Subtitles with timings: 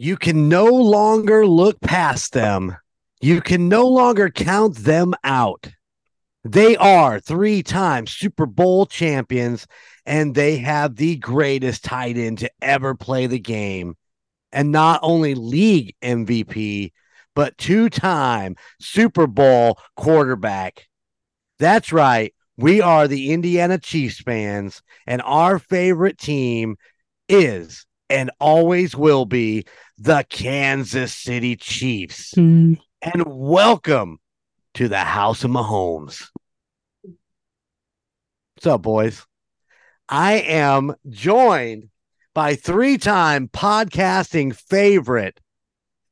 [0.00, 2.76] You can no longer look past them.
[3.20, 5.66] You can no longer count them out.
[6.44, 9.66] They are three time Super Bowl champions,
[10.06, 13.96] and they have the greatest tight end to ever play the game.
[14.52, 16.92] And not only league MVP,
[17.34, 20.86] but two time Super Bowl quarterback.
[21.58, 22.32] That's right.
[22.56, 26.76] We are the Indiana Chiefs fans, and our favorite team
[27.28, 29.64] is and always will be
[29.98, 32.34] the Kansas City Chiefs.
[32.34, 32.78] Mm.
[33.02, 34.18] And welcome
[34.74, 36.28] to the House of Mahomes.
[38.54, 39.26] What's up, boys?
[40.08, 41.90] I am joined
[42.32, 45.40] by three time podcasting favorite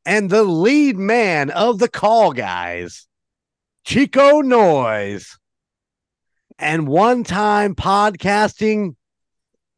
[0.04, 3.06] and the lead man of the call guys,
[3.84, 5.38] Chico Noise,
[6.58, 8.96] and one time podcasting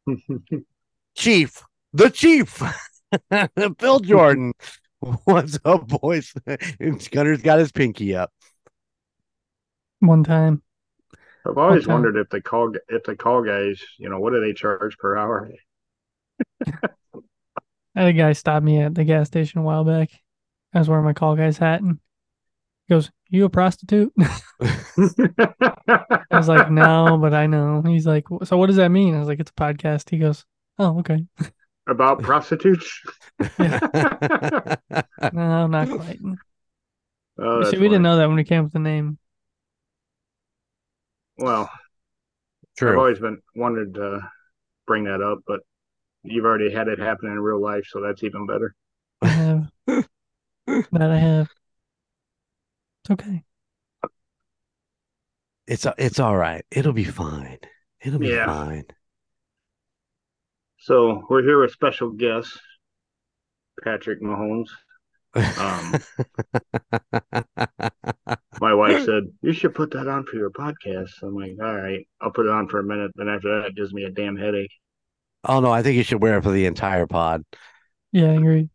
[1.15, 2.61] chief, the chief,
[3.79, 4.53] Phil Jordan.
[5.23, 6.33] What's up, boys?
[7.11, 8.31] Gunner's got his pinky up.
[10.01, 10.61] One time.
[11.45, 11.91] I've always Okay.
[11.93, 15.17] wondered if the call if the call guys, you know, what do they charge per
[15.17, 15.51] hour?
[17.95, 20.09] I had a guy stop me at the gas station a while back.
[20.73, 21.99] I was wearing my call guy's hat and
[22.87, 24.13] he goes, You a prostitute?
[24.61, 27.81] I was like, No, but I know.
[27.85, 29.15] He's like, So what does that mean?
[29.15, 30.09] I was like, It's a podcast.
[30.09, 30.45] He goes,
[30.77, 31.25] Oh, okay.
[31.91, 33.01] About prostitutes?
[35.31, 36.19] No, not quite.
[37.41, 39.17] Oh, See, we didn't know that when we came up with the name.
[41.37, 41.69] Well,
[42.85, 44.19] I've always been wanted to
[44.87, 45.61] bring that up, but
[46.23, 48.75] you've already had it happen in real life, so that's even better.
[49.21, 49.69] I have.
[49.87, 51.49] that I have.
[53.03, 53.43] It's okay.
[55.67, 56.65] It's it's all right.
[56.69, 57.59] It'll be fine.
[58.01, 58.43] It'll be Yeah.
[58.43, 58.85] fine.
[60.81, 62.57] So we're here with special guest
[63.83, 64.69] Patrick Mahomes.
[65.35, 65.93] Um,
[68.61, 71.11] My wife said you should put that on for your podcast.
[71.21, 73.11] I'm like, all right, I'll put it on for a minute.
[73.15, 74.71] Then after that, it gives me a damn headache.
[75.43, 77.43] oh no, I think you should wear it for the entire pod.
[78.11, 78.69] Yeah, I agree.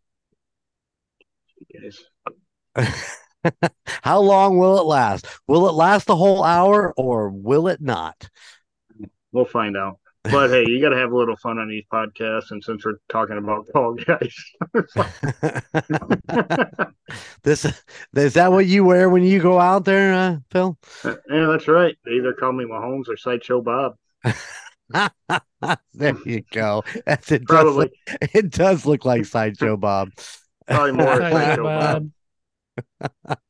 [1.73, 2.05] Guys.
[4.03, 5.27] How long will it last?
[5.47, 8.29] Will it last the whole hour or will it not?
[9.33, 9.99] We'll find out.
[10.25, 12.51] But hey, you got to have a little fun on these podcasts.
[12.51, 14.35] And since we're talking about tall guys,
[17.43, 17.67] this
[18.15, 20.79] is that what you wear when you go out there, uh, Phil?
[21.05, 21.95] yeah, that's right.
[22.07, 23.97] They either call me Mahomes or Sideshow Bob.
[25.93, 26.85] there you go.
[27.05, 27.45] That's it.
[27.45, 27.93] Does Probably, look,
[28.35, 30.09] it does look like sideshow Bob.
[30.67, 32.11] probably more Sideshow Bob.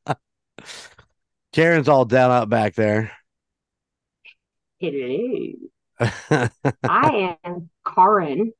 [0.05, 0.17] Bob.
[1.53, 3.13] Karen's all down out back there.
[4.79, 5.53] Hello.
[5.99, 8.53] I am Karin,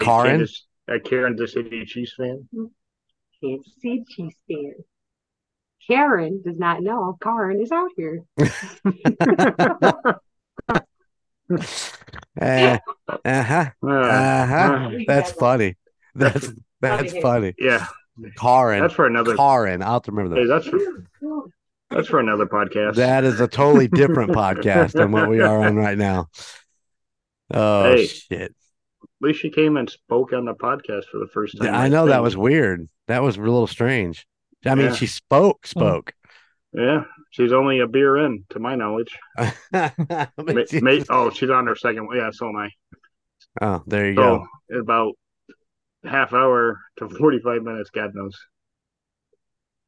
[0.00, 0.38] A Karin?
[0.38, 2.48] Kansas, a Kansas City Chiefs fan.
[3.42, 4.74] Kansas City Chiefs fan.
[5.88, 8.22] Karen does not know Karin is out here.
[12.40, 12.78] Eh,
[13.24, 13.70] uh-huh.
[13.82, 14.90] Uh, Uh-huh.
[15.06, 15.76] That's funny.
[16.14, 17.22] That's that's Funny.
[17.22, 17.54] funny.
[17.58, 17.86] yeah,
[18.38, 18.80] Karin.
[18.82, 19.36] that's for another.
[19.36, 19.82] Karin.
[19.82, 20.62] I'll have to remember Hey, that.
[20.62, 20.78] that's for,
[21.94, 22.96] that's for another podcast.
[22.96, 26.28] That is a totally different podcast than what we are on right now.
[27.52, 28.06] Oh Hey.
[28.06, 28.54] shit.
[29.02, 31.66] At least she came and spoke on the podcast for the first time.
[31.68, 32.88] Yeah, I know that was weird.
[33.08, 34.26] That was a little strange.
[34.66, 34.94] I mean, Yeah.
[34.94, 36.12] she spoke, spoke.
[36.74, 36.80] Hmm.
[36.80, 39.16] Yeah, she's only a beer in, to my knowledge.
[39.36, 39.92] But
[40.38, 42.16] Ma- ma- oh, she's on her second one.
[42.16, 42.70] Yeah, so am I.
[43.60, 44.78] oh, there you So go.
[44.80, 45.12] about
[46.04, 48.36] half hour to forty-five minutes, God knows.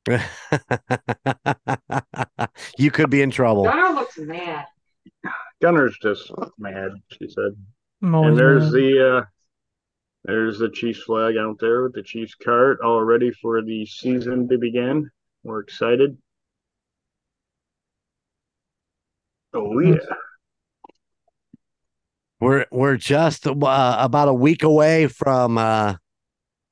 [2.79, 3.65] you could be in trouble.
[3.65, 4.67] Gunnar looks mad.
[5.63, 6.93] Gunner's just mad.
[7.13, 7.57] She said,
[8.03, 8.73] and there's mad.
[8.73, 9.25] the uh,
[10.25, 14.49] there's the Chiefs flag out there with the Chiefs cart all ready for the season
[14.49, 15.11] to begin.
[15.43, 16.19] We're excited.
[19.53, 19.97] Oh yeah.
[22.41, 25.95] We're we're just uh, about a week away from uh,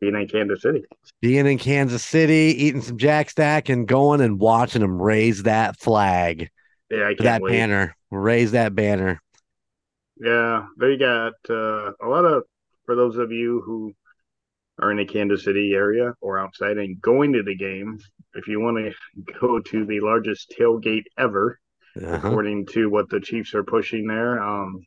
[0.03, 0.85] Being in Kansas City.
[1.21, 5.79] being in Kansas City, eating some Jack Stack, and going and watching them raise that
[5.79, 6.51] flag,
[6.91, 7.53] Yeah, I can't that wait.
[7.53, 9.23] banner, raise that banner.
[10.17, 12.43] Yeah, they got uh, a lot of
[12.85, 13.95] for those of you who
[14.81, 18.01] are in the Kansas City area or outside and going to the game.
[18.35, 18.93] If you want to
[19.41, 21.61] go to the largest tailgate ever,
[21.97, 22.17] Uh-huh.
[22.27, 24.85] according to what the Chiefs are pushing there, um,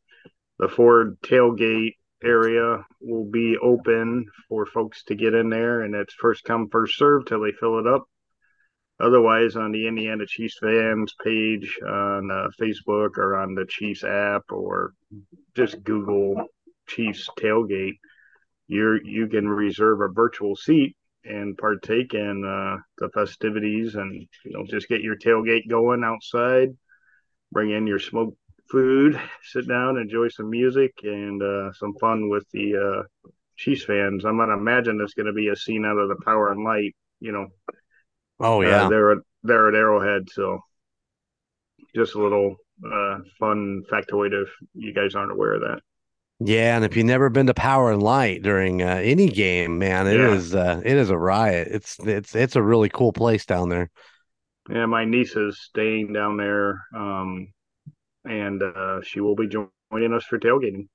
[0.59, 1.93] the Ford tailgate
[2.25, 6.97] area will be open for folks to get in there, and it's first come first
[6.97, 8.03] served till they fill it up.
[8.99, 14.43] Otherwise, on the Indiana Chiefs fans page on uh, Facebook or on the Chiefs app
[14.49, 14.93] or
[15.55, 16.47] just Google
[16.87, 17.97] Chiefs tailgate,
[18.67, 20.95] you're you can reserve a virtual seat
[21.25, 24.13] and partake in uh, the festivities and
[24.45, 26.69] you know just get your tailgate going outside
[27.51, 28.37] bring in your smoked
[28.69, 33.03] food sit down enjoy some music and uh, some fun with the uh,
[33.57, 36.63] chiefs fans i'm gonna imagine there's gonna be a scene out of the power and
[36.63, 37.47] light you know
[38.39, 38.85] Oh uh, yeah.
[38.85, 40.59] they're at, they're at arrowhead so
[41.95, 45.79] just a little uh, fun factoid if you guys aren't aware of that
[46.39, 50.05] Yeah, and if you've never been to Power and Light during uh, any game, man,
[50.05, 50.19] it Yeah.
[50.19, 51.69] is uh, it is a riot.
[51.71, 53.89] It's it's it's a really cool place down there.
[54.69, 57.47] Yeah, my niece is staying down there, um,
[58.25, 60.87] and uh, she will be joining us for tailgating.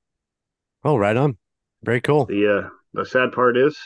[0.84, 1.36] Oh, right on.
[1.82, 2.26] Very cool.
[2.26, 3.78] The uh, the sad part is,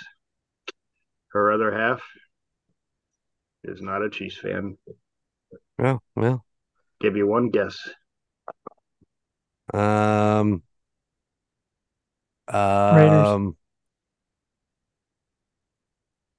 [1.28, 2.02] her other half
[3.62, 4.76] is not a Chiefs fan.
[5.78, 6.44] Well, well.
[7.00, 7.76] Give you one guess.
[9.72, 10.62] Um.
[12.52, 13.28] Raiders.
[13.28, 13.56] Um.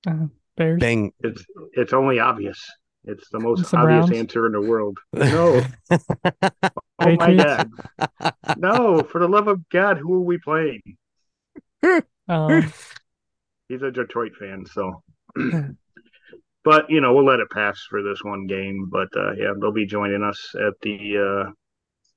[0.07, 0.79] Uh, Bears.
[0.79, 1.11] Bang.
[1.21, 2.71] It's it's only obvious.
[3.07, 4.19] It's the most It's the obvious Browns?
[4.19, 4.97] answer in the world.
[5.13, 5.61] No,
[5.91, 7.69] oh my God,
[8.57, 9.03] no!
[9.03, 10.81] For the love of God, who are we playing?
[12.27, 12.73] Um,
[13.67, 15.03] He's a Detroit fan, so.
[16.63, 18.89] but you know, we'll let it pass for this one game.
[18.91, 21.51] But uh, yeah, they'll be joining us at the uh,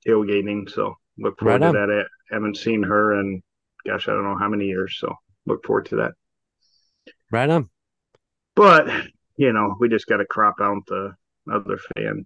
[0.07, 0.67] tailgating.
[0.67, 2.07] So look forward Right to that.
[2.31, 3.43] I haven't seen her in
[3.85, 4.97] gosh, I don't know how many years.
[4.99, 5.13] So
[5.45, 6.11] look forward to that.
[7.31, 7.69] Right on.
[8.55, 8.87] But
[9.39, 11.15] you know, we just got to crop out the
[11.49, 12.25] other fan.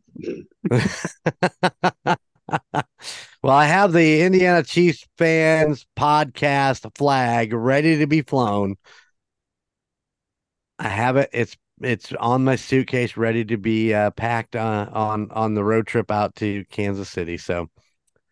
[3.44, 8.78] well, I have the Indiana Chiefs fans podcast flag ready to be flown.
[10.80, 11.30] I have it.
[11.32, 15.86] It's it's on my suitcase, ready to be uh, packed uh, on on the road
[15.86, 17.38] trip out to Kansas City.
[17.38, 17.70] So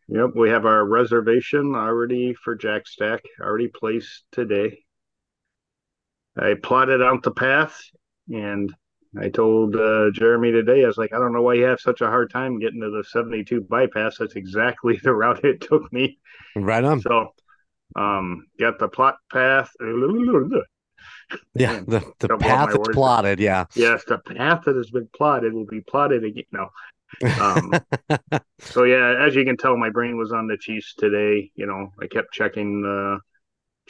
[0.08, 4.80] Yep, we have our reservation already for Jack Stack already placed today.
[6.36, 7.80] I plotted out the path
[8.34, 8.74] and
[9.20, 12.02] I told uh, Jeremy today, I was like, I don't know why you have such
[12.02, 14.18] a hard time getting to the 72 bypass.
[14.18, 16.18] That's exactly the route it took me.
[16.56, 17.02] right on.
[17.02, 17.34] So,
[17.96, 19.70] um, got the plot path.
[21.54, 22.90] Yeah, the the don't path is words.
[22.94, 23.40] plotted.
[23.40, 23.66] Yeah.
[23.76, 26.44] Yes, the path that has been plotted will be plotted again.
[26.52, 26.70] No.
[27.40, 27.74] Um,
[28.60, 31.52] so yeah, as you can tell, my brain was on the Chiefs today.
[31.56, 33.20] You know, I kept checking the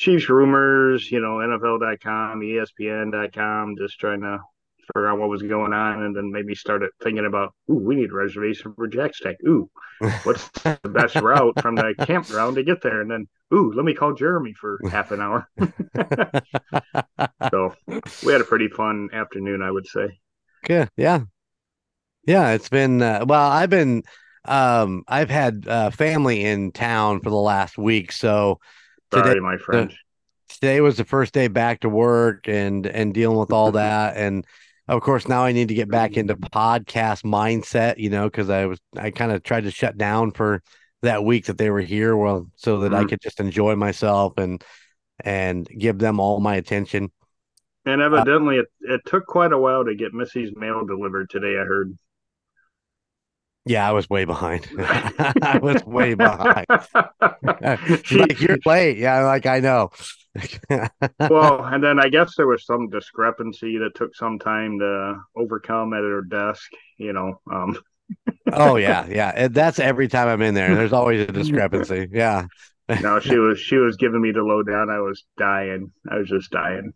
[0.01, 4.39] Chiefs rumors, you know, NFL.com, ESPN.com, just trying to
[4.87, 8.09] figure out what was going on, and then maybe started thinking about, ooh, we need
[8.09, 9.35] a reservation for Jack Stack.
[9.47, 9.69] Ooh,
[10.23, 13.01] what's the best route from the campground to get there?
[13.01, 15.47] And then, ooh, let me call Jeremy for half an hour.
[17.51, 17.75] so
[18.25, 20.19] we had a pretty fun afternoon, I would say.
[20.65, 20.89] Good.
[20.97, 21.25] Yeah.
[22.25, 24.01] Yeah, it's been uh, well, I've been
[24.45, 28.59] um I've had uh family in town for the last week, so
[29.13, 29.93] Sorry, Today- my friend.
[30.49, 34.45] today was the first day back to work and and dealing with all that and
[34.87, 38.65] of course now I need to get back into podcast mindset, you know, cuz I
[38.65, 40.61] was I kind of tried to shut down for
[41.01, 43.09] that week that they were here well so that I Mhm.
[43.09, 44.63] could just enjoy myself and
[45.23, 47.11] and give them all my attention.
[47.85, 51.57] And evidently, it, it took quite a while to get Missy's mail delivered today.
[51.59, 51.95] I heard.
[53.65, 54.67] Yeah, I was way behind.
[54.79, 56.65] I was way behind.
[57.61, 58.97] Like, you're late.
[58.97, 59.91] Yeah, like I know.
[61.19, 65.93] well, and then I guess there was some discrepancy that took some time to overcome
[65.93, 66.69] at her desk.
[66.97, 67.77] You know, um,
[68.51, 69.31] oh yeah, yeah.
[69.35, 70.75] And That's every time I'm in there.
[70.75, 72.07] There's always a discrepancy.
[72.11, 72.45] Yeah.
[73.01, 74.89] no, she was she was giving me the lowdown.
[74.89, 75.91] I was dying.
[76.09, 76.93] I was just dying.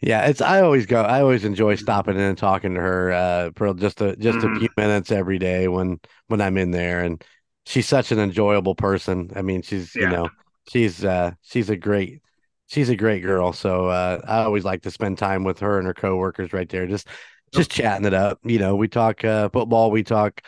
[0.00, 3.50] Yeah, it's I always go I always enjoy stopping in and talking to her uh
[3.56, 4.56] for just a just a Mhm.
[4.56, 7.22] few minutes every day when when I'm in there and
[7.66, 9.30] she's such an enjoyable person.
[9.34, 10.32] I mean, she's you know,
[10.68, 12.22] she's uh she's a great
[12.68, 13.52] she's a great girl.
[13.52, 16.86] So uh I always like to spend time with her and her coworkers right there
[16.86, 17.08] just
[17.52, 18.38] just chatting it up.
[18.44, 20.40] You know, we talk uh football, we talk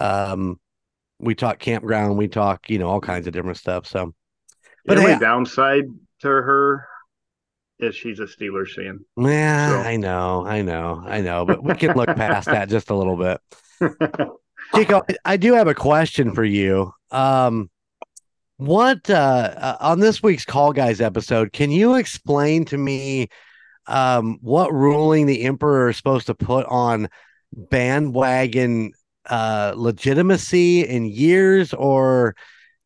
[0.00, 0.60] um
[1.20, 3.86] we talk campground, we talk, you know, all kinds of different stuff.
[3.86, 4.14] So
[4.86, 5.84] But the only hey- downside
[6.20, 6.88] to her
[7.80, 9.00] is she's a Steelers fan.
[9.16, 12.90] yeah, So- I know, I know, I know, but we can look past that just
[12.90, 13.40] a little bit.
[14.74, 16.92] Chico, I do have a question for you.
[17.10, 17.70] Um,
[18.56, 21.52] what uh, uh, on this week's Call Guys episode?
[21.52, 23.28] Can you explain to me
[23.86, 27.08] um, what ruling the Emperor is supposed to put on
[27.52, 28.92] bandwagon
[29.30, 32.34] uh, legitimacy in years, or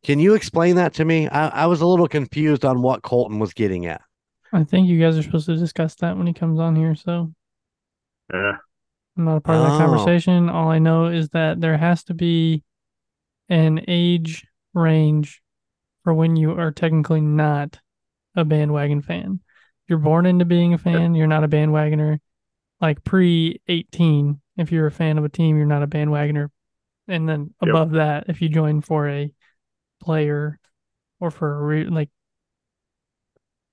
[0.03, 1.27] can you explain that to me?
[1.27, 4.01] I, I was a little confused on what Colton was getting at.
[4.53, 6.95] I think you guys are supposed to discuss that when he comes on here.
[6.95, 7.33] So
[8.31, 8.57] yeah.
[9.17, 9.77] I'm not a part of that Oh.
[9.77, 10.49] conversation.
[10.49, 12.63] All I know is that there has to be
[13.49, 15.41] an age range
[16.03, 17.79] for when you are technically not
[18.35, 19.39] a bandwagon fan.
[19.87, 21.13] You're born into being a fan.
[21.13, 22.19] You're not a bandwagoner.
[22.79, 26.49] Like pre 18, if you're a fan of a team, you're not a bandwagoner.
[27.07, 27.69] And then Yep.
[27.69, 29.31] above that, if you join for a
[30.01, 30.59] player
[31.19, 32.09] or for a re- like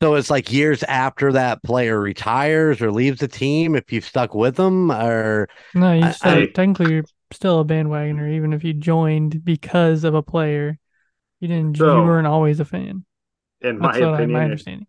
[0.02, 4.34] So it's like years after that player retires or leaves the team if you've stuck
[4.34, 8.52] with them or no, you I- still uh, I- technically you're still a bandwagoner, even
[8.52, 10.78] if you joined because of a player.
[11.40, 11.76] You didn't.
[11.76, 13.04] So- you weren't always a fan.
[13.60, 14.86] In my That's what I, opinion, my if- understanding.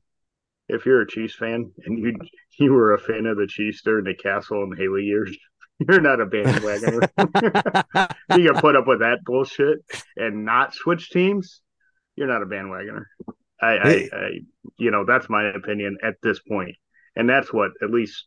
[0.70, 2.16] if you're a Chiefs fan and you
[2.58, 5.36] you were a fan of the Chiefs during the Cassel and Haley years,
[5.80, 7.10] you're not a bandwagoner.
[8.38, 9.80] you can put up with that bullshit
[10.16, 11.60] and not switch teams.
[12.16, 13.06] You're not a bandwagoner.
[13.62, 14.10] I, I, Hey.
[14.14, 14.30] I
[14.78, 16.76] you know, that's my opinion at this point,
[17.16, 18.26] and that's what at least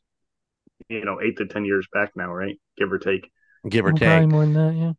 [0.89, 2.59] you know eight to ten years back now, right?
[2.77, 3.31] Give or take.
[3.69, 4.09] give or Well, take.
[4.09, 4.75] Probably more than that.
[4.75, 4.93] Yeah.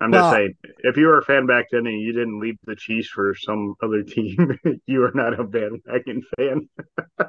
[0.00, 2.56] I'm Well- just saying, if you were a fan back then and you didn't leave
[2.64, 6.68] the Chiefs for some other team, you are not a bandwagon fan.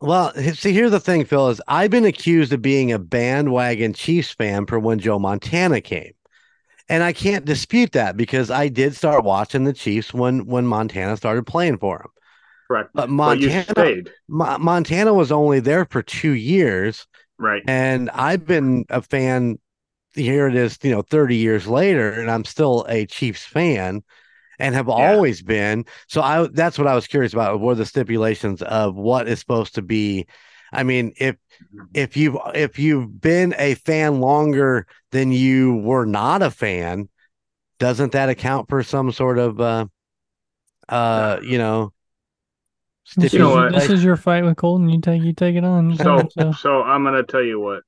[0.00, 4.30] Well, see, here's the thing, Phil, is I've been accused of being a bandwagon Chiefs
[4.30, 6.12] fan for when Joe Montana came.
[6.88, 11.16] And I can't dispute that because I did start watching the Chiefs when when Montana
[11.16, 12.10] started playing for him.
[12.66, 12.90] Correct.
[12.94, 17.06] But But Montana stayed, Mo- Montana was only there for 2 years
[17.38, 17.62] right?
[17.66, 19.58] and I've been a fan
[20.14, 24.02] here it is, you know, 30 years later and I'm still a Chiefs fan
[24.58, 25.84] and have always been.
[26.08, 29.74] So I that's what I was curious about were the stipulations of what is supposed
[29.76, 30.26] to be.
[30.72, 31.36] I mean, if
[31.94, 37.08] if you've if you've been a fan longer than you were not a fan,
[37.78, 39.86] doesn't that account for some sort of uh
[40.88, 41.92] uh you know
[43.16, 44.88] This, You know is, this is your fight with Colton.
[44.88, 45.96] You take you take it on.
[45.96, 47.82] So, So, so I'm gonna tell you what.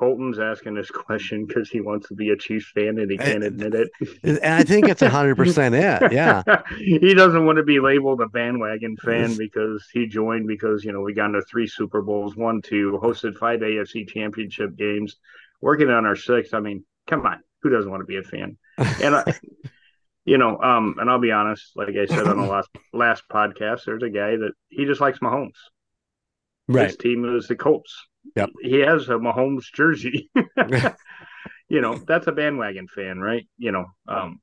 [0.00, 3.44] Colton's asking this question because he wants to be a Chiefs fan and he can't
[3.44, 3.90] admit it.
[4.24, 6.10] and I think it's hundred percent it.
[6.10, 6.42] Yeah.
[6.78, 11.02] he doesn't want to be labeled a bandwagon fan because he joined because you know
[11.02, 15.16] we got into three Super Bowls, won two, hosted five AFC Championship games,
[15.60, 16.54] working on our sixth.
[16.54, 18.56] I mean, come on, who doesn't want to be a fan?
[18.78, 19.38] And I,
[20.24, 23.84] you know, um, and I'll be honest, like I said on the last last podcast,
[23.84, 25.52] there's a guy that he just likes Mahomes.
[26.68, 26.86] Right.
[26.86, 27.94] His team is the Colts.
[28.36, 28.50] Yep.
[28.62, 30.30] He has a Mahomes jersey.
[31.68, 33.46] you know, that's a bandwagon fan, right?
[33.58, 34.40] You know, um,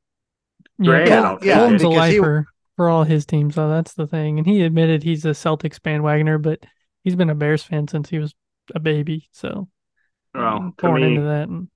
[0.79, 3.55] yeah, Grant, Col- I'll take yeah, Colton's a because he- lifer for all his teams,
[3.55, 4.37] so that's the thing.
[4.37, 6.59] And he admitted he's a Celtics bandwagoner, but
[7.03, 8.35] he's been a Bears fan since he was
[8.75, 9.27] a baby.
[9.31, 9.67] So
[10.35, 11.49] well, to born me, into that.
[11.49, 11.69] And,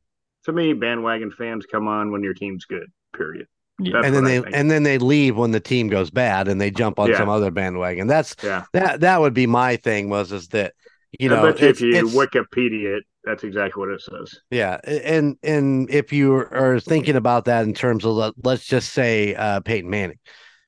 [0.45, 2.87] to me, bandwagon fans come on when your team's good.
[3.15, 3.47] Period.
[3.79, 3.93] yeah.
[3.93, 6.71] That's and then they and then they leave when the team goes bad and they
[6.71, 7.17] jump on Yeah.
[7.17, 8.07] some other bandwagon.
[8.07, 10.73] That's Yeah, that that would be my thing was is that
[11.19, 14.41] you I know bet you if you Wikipedia it, that's exactly what it says.
[14.49, 18.93] yeah and and if you are thinking about that in terms of let- let's just
[18.93, 20.19] say uh Peyton Manning.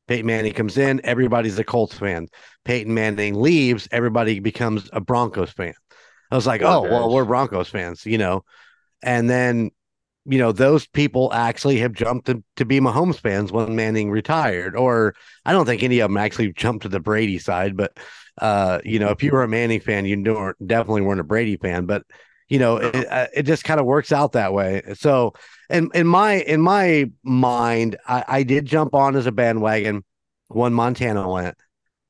[0.08, 2.28] Peyton Manning comes in, everybody's a Colts fan.
[2.66, 5.74] Peyton Manning leaves, everybody becomes a Broncos fan.
[6.32, 8.44] I was like, Poor oh well, we're Broncos fans, you know.
[9.04, 9.72] And then
[10.26, 14.76] you know those people actually have jumped to, to be Mahomes fans when Manning retired,
[14.76, 17.76] or I don't think any of them actually jumped to the Brady side.
[17.78, 17.98] But
[18.40, 20.16] uh, you know, if you were a Manning fan, you
[20.66, 21.86] definitely weren't a Brady fan.
[21.86, 22.04] But
[22.50, 24.82] you know, it, uh, it just kind of works out that way.
[24.96, 25.34] So,
[25.70, 30.04] in in my in my mind, I, I did jump on as a bandwagon
[30.50, 31.56] when Montana went,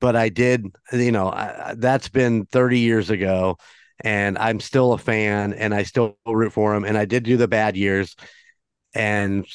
[0.01, 3.57] but I did, you know, I, that's been thirty years ago
[4.03, 6.83] and I'm still a fan and I still root for him.
[6.83, 8.15] And I did do the bad years.
[8.93, 9.45] And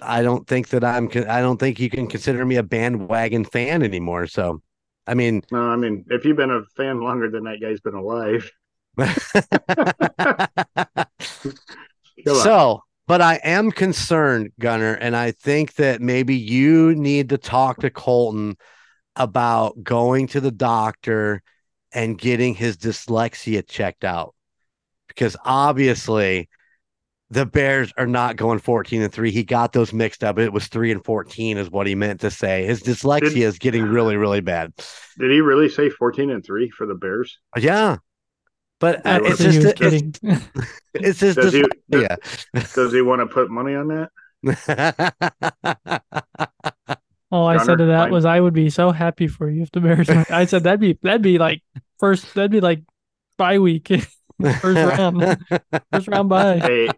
[0.00, 3.82] I don't think that I'm, I don't think you can consider me a bandwagon fan
[3.82, 4.26] anymore.
[4.26, 4.62] So,
[5.06, 7.94] I mean, No, I mean, if you've been a fan longer than that guy's been
[7.94, 8.50] alive,
[12.26, 17.80] so, but I am concerned, Gunner, and I think that maybe you need to talk
[17.80, 18.56] to Colton
[19.16, 21.42] about going to the doctor
[21.92, 24.34] and getting his dyslexia checked out.
[25.08, 26.48] Because obviously
[27.32, 29.30] the Bears are not going 14 and 3.
[29.30, 30.38] He got those mixed up.
[30.38, 32.64] It was 3 and 14 is what he meant to say.
[32.66, 34.72] His dyslexia Did- is getting really really bad.
[35.18, 37.38] Did he really say 14 and 3 for the Bears?
[37.56, 37.96] Yeah.
[38.80, 40.14] But uh, it's just was it's, kidding.
[40.94, 42.74] it's his Does he, dyslexia.
[42.74, 44.10] does he want to put money on that?
[47.30, 48.10] All I said to that fine.
[48.12, 50.10] was I would be so happy for you if the Bears.
[50.10, 51.62] I said that'd be that'd be like
[51.98, 52.82] first that'd be like
[53.38, 53.88] bye week,
[54.40, 55.46] first round,
[55.92, 56.58] first round bye.
[56.58, 56.88] Hey,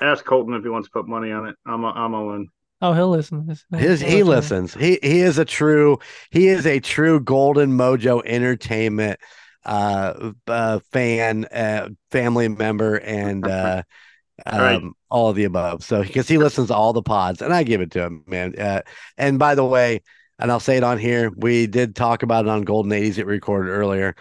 [0.00, 1.56] ask Colton if he wants to put money on it.
[1.66, 2.48] I'm, a, I'm all in.
[2.80, 3.64] Oh, he'll listen to this.
[3.78, 4.64] His He'll he listen.
[4.64, 4.74] listens.
[4.74, 5.98] He he is a true
[6.30, 9.18] he is a true Golden Mojo Entertainment
[9.64, 13.82] uh, uh fan, uh, family member, and uh,
[14.46, 14.76] All right.
[14.76, 15.82] um, all of the above.
[15.82, 18.58] So because he listens to all the pods, and I give it to him, man.
[18.58, 18.82] Uh,
[19.16, 20.02] and by the way,
[20.38, 21.30] and I'll say it on here.
[21.34, 24.14] We did talk about it on Golden 80s it recorded earlier.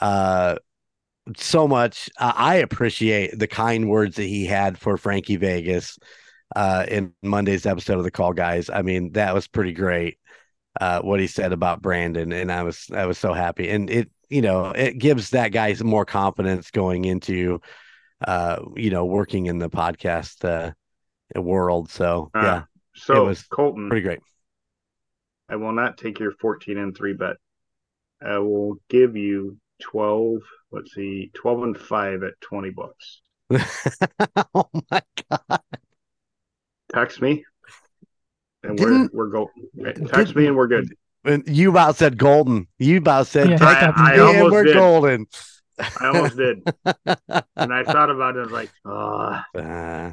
[0.00, 0.56] Uh,
[1.36, 2.10] so much.
[2.18, 5.98] Uh, I appreciate the kind words that he had for Frankie Vegas
[6.54, 8.70] uh, in Monday's episode of the Call Guys.
[8.70, 10.18] I mean, that was pretty great.
[10.80, 14.10] Uh, what he said about Brandon, and I was I was so happy, and it
[14.28, 17.60] you know it gives that guy some more confidence going into
[18.26, 20.72] uh you know working in the podcast uh
[21.40, 21.90] world.
[21.90, 22.62] So Uh, yeah,
[22.94, 24.20] So it was Colton, pretty great.
[25.48, 27.36] I will not take your 14 and 3 bet.
[28.20, 30.40] I will give you 12,
[30.74, 33.20] let's see, 12 and 5 at 20 bucks.
[34.54, 35.60] oh my god!
[36.92, 37.44] Text me.
[38.62, 39.50] And Didn't- we're we're go
[40.06, 40.88] text me and we're good.
[41.24, 42.66] And you about said golden.
[42.78, 44.74] You about said Yeah, text I- I me and almost we're did.
[44.74, 45.26] golden.
[46.00, 46.62] I almost did.
[47.56, 49.44] And I thought about it, I was like, ah.
[49.56, 50.12] Uh,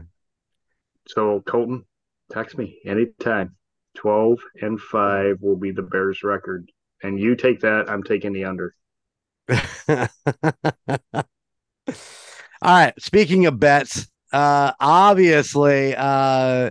[1.07, 1.85] So Colton,
[2.31, 3.55] text me anytime.
[3.97, 6.71] 12 and 5 will be the Bears record.
[7.03, 8.73] And you take that, I'm taking the under.
[11.07, 11.23] All
[12.63, 12.93] right.
[13.01, 16.69] Speaking of bets, uh, obviously, uh,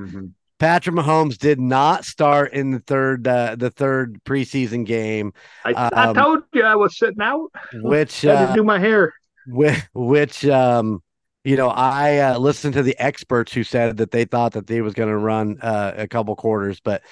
[0.59, 5.33] Patrick Mahomes did not start in the third, uh, the third preseason game,
[5.65, 7.49] I, I Um, told you I was sitting out.
[7.73, 9.13] which, Had to uh, do my hair.
[9.47, 11.03] which, which, um,
[11.45, 14.83] you know, I uh, listened to the experts who said that they thought that they
[14.83, 17.03] was going to run uh, a couple quarters, but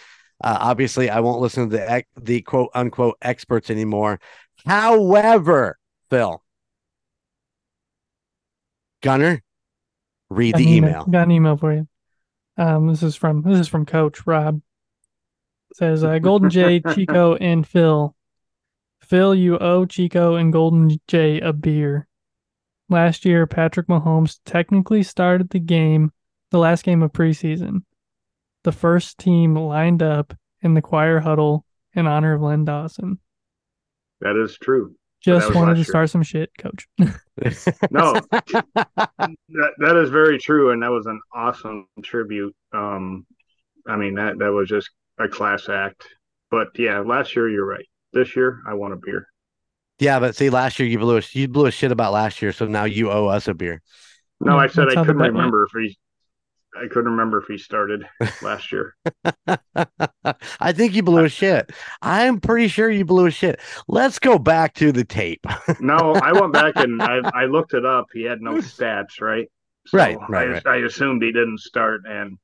[0.45, 4.21] uh, obviously, I won't listen to the the quote unquote experts anymore.
[4.69, 5.79] However,
[6.11, 6.43] Phil,
[9.03, 9.43] Gunner,
[10.29, 11.05] read Got the an email.
[11.05, 11.89] Got an email for you.
[12.59, 14.61] Um, this is from this is from Coach Rob.
[15.75, 18.15] says uh, Golden Jay, Chico, and Phil.
[19.01, 22.07] Phil, you owe Chico and Golden Jay a beer.
[22.91, 26.13] Last year, Patrick Mahomes technically started the game,
[26.51, 27.85] the last game of preseason.
[28.65, 31.65] The first team lined up in the choir huddle
[31.95, 33.19] in honor of Len Dawson.
[34.21, 34.95] That is true.
[35.21, 35.85] Just wanted to year.
[35.85, 36.87] start some shit, Coach.
[37.91, 42.55] No, that that is very true, and that was an awesome tribute.
[42.73, 43.27] Um,
[43.87, 46.05] I mean that that was just a class act.
[46.51, 47.87] But yeah, last year you're right.
[48.13, 49.27] This year I want a beer.
[49.99, 52.53] yeah, but see, last year you blew a, you blew a shit about last year,
[52.53, 53.83] so now you owe us a beer.
[54.41, 55.35] No, I said that's I couldn't bet went.
[55.35, 55.99] remember if he.
[56.79, 58.07] I couldn't remember if he started
[58.43, 58.95] last year.
[60.61, 61.71] I think you blew a shit.
[62.03, 63.61] I'm pretty sure you blew a shit.
[63.89, 65.45] Let's go back to the tape.
[65.81, 68.07] No, I went back and I, I looked it up.
[68.13, 69.49] He had no stats, right?
[69.93, 70.67] Right, right, I, right.
[70.67, 72.37] I assumed he didn't start, and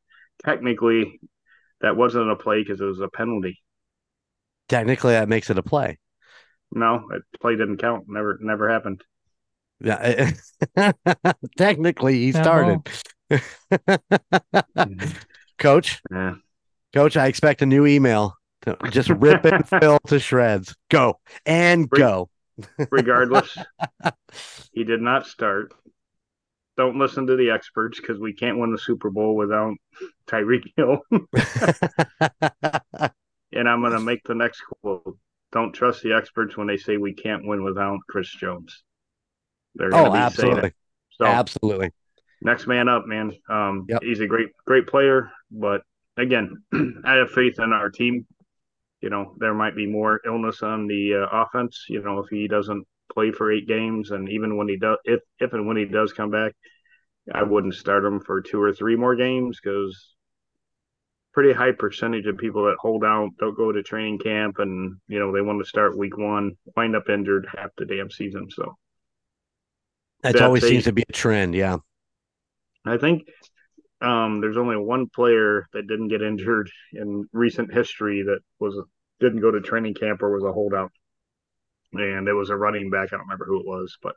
[0.44, 1.20] technically,
[1.80, 3.60] that wasn't a play because it was a penalty.
[4.68, 5.98] Technically, that makes it a play.
[6.72, 8.04] No, that play didn't count.
[8.08, 9.02] Never, never happened.
[9.80, 10.30] Yeah.
[11.58, 12.80] Technically, he That started.
[15.58, 16.34] Coach, Yeah.
[16.92, 18.34] coach, I expect a new email.
[18.90, 20.74] Just rip and fill to shreds.
[20.90, 22.28] Go and Re- go.
[22.90, 23.56] Regardless,
[24.72, 25.72] he did not start.
[26.76, 29.74] Don't listen to the experts because we can't win the Super Bowl without
[30.26, 31.00] Tyreek Hill.
[33.52, 35.16] and I'm going to make the next quote.
[35.52, 38.82] Don't trust the experts when they say we can't win without Chris Jones.
[39.76, 40.68] They're going to oh, be saying absolutely.
[40.68, 40.74] it.
[41.12, 41.90] So Absolutely.
[42.44, 43.32] Next man up, man.
[43.48, 44.02] Um, Yep.
[44.02, 45.82] he's a great, great player, but
[46.16, 46.62] again,
[47.04, 48.26] I have faith in our team.
[49.00, 51.84] You know, there might be more illness on the uh, offense.
[51.88, 55.20] You know, if he doesn't play for eight games, and even when he does, if
[55.40, 56.52] if and when he does come back,
[57.34, 60.14] I wouldn't start him for two or three more games because
[61.34, 65.18] pretty high percentage of people that hold out don't go to training camp, and you
[65.18, 68.48] know they want to start week one, wind up injured half the damn season.
[68.50, 68.76] So
[70.22, 71.54] That That's always a- seems to be a trend.
[71.54, 71.78] Yeah.
[72.84, 73.28] I think
[74.00, 78.78] um, there's only one player that didn't get injured in recent history that was
[79.20, 80.92] didn't go to training camp or was a holdout,
[81.92, 83.08] and it was a running back.
[83.12, 84.16] I don't remember who it was, but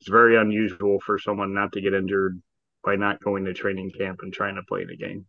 [0.00, 2.40] it's very unusual for someone not to get injured
[2.84, 5.26] by not going to training camp and trying to play in a game.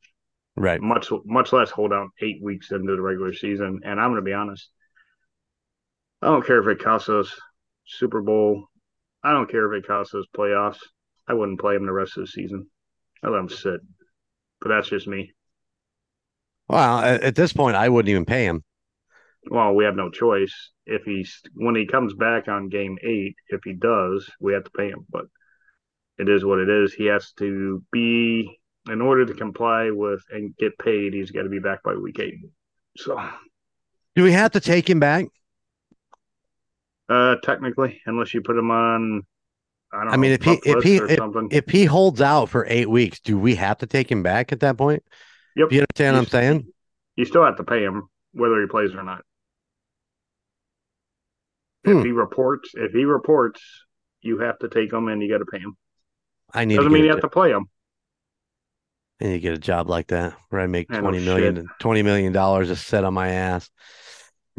[0.55, 0.81] Right.
[0.81, 3.81] Much much less hold out eight weeks into the regular season.
[3.83, 4.69] And I'm going to be honest,
[6.21, 7.33] I don't care if it costs us
[7.85, 8.65] Super Bowl.
[9.23, 10.79] I don't care if it costs us playoffs.
[11.29, 12.67] I wouldn't play him the rest of the season.
[13.23, 13.79] I let him sit.
[14.59, 15.31] But that's just me.
[16.67, 18.63] Well, at, this point, I wouldn't even pay him.
[19.49, 20.71] Well, we have no choice.
[20.85, 24.71] If he's when he comes back on game eight, if he does, we have to
[24.71, 25.05] pay him.
[25.09, 25.25] But
[26.17, 26.93] it is what it is.
[26.93, 31.13] He has to be in order to comply with and get paid.
[31.13, 32.35] He's got to be back by week eight.
[32.97, 33.19] So,
[34.15, 35.27] Do we have to take him back?
[37.09, 39.23] uh, technically, unless you put him on,
[39.91, 40.13] I don't.
[40.13, 41.49] I mean, know, if he- if he- something.
[41.51, 44.59] If he holds out for eight weeks, do we have to take him back at
[44.59, 45.03] that point?
[45.55, 45.69] Yep.
[45.69, 46.67] Do you understand what I'm saying?
[47.15, 48.07] you still have to pay him.
[48.31, 49.23] whether he plays or not.
[51.83, 51.97] Hmm.
[51.97, 53.59] If he reports, if he reports,
[54.21, 55.75] you have to take him and you got to pay him.
[56.53, 57.65] I need Doesn't to mean you have to play him.
[59.19, 62.67] And you get a job like that where I make twenty million, twenty million dollars
[62.67, 63.69] just set on my ass.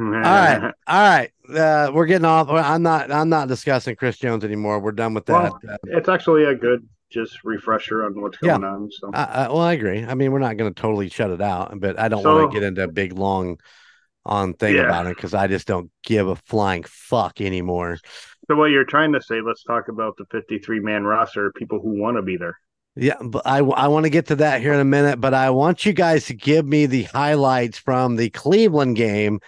[0.00, 0.62] All right.
[0.86, 2.48] All right, uh, we're getting off.
[2.48, 3.10] I'm not.
[3.12, 4.80] I'm not discussing Chris Jones anymore.
[4.80, 5.52] We're done with that.
[5.52, 8.58] Well, it's actually a good just refresher on what's Yeah.
[8.58, 8.90] going on.
[8.92, 10.04] So I, I, well, I agree.
[10.04, 12.52] I mean, we're not going to totally shut it out, but I don't So- want
[12.52, 13.58] to get into a big long
[14.24, 14.82] on thing Yeah.
[14.82, 17.98] about it because I just don't give a flying fuck anymore.
[18.48, 19.40] So what you're trying to say?
[19.40, 21.52] Let's talk about the 53 man roster.
[21.56, 22.56] People who want to be there.
[22.96, 25.50] Yeah, but I, I want to get to that here in a minute, but I
[25.50, 29.40] want you guys to give me the highlights from the Cleveland game.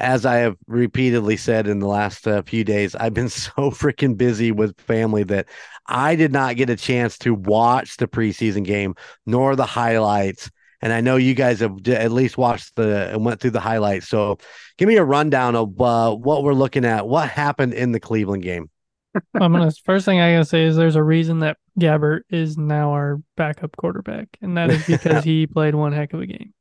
[0.00, 4.16] As I have repeatedly said in the last uh, few days, I've been so freaking
[4.16, 5.46] busy with family that
[5.86, 8.94] I did not get a chance to watch the preseason game
[9.26, 10.50] nor the highlights.
[10.82, 14.08] And I know you guys have at least watched the and went through the highlights.
[14.08, 14.38] So
[14.78, 17.06] give me a rundown of uh, what we're looking at.
[17.06, 18.70] What happened in the Cleveland game?
[19.34, 22.92] I'm gonna first thing I gotta say is there's a reason that Gabbert is now
[22.92, 26.54] our backup quarterback, and that is because he played one heck of a game.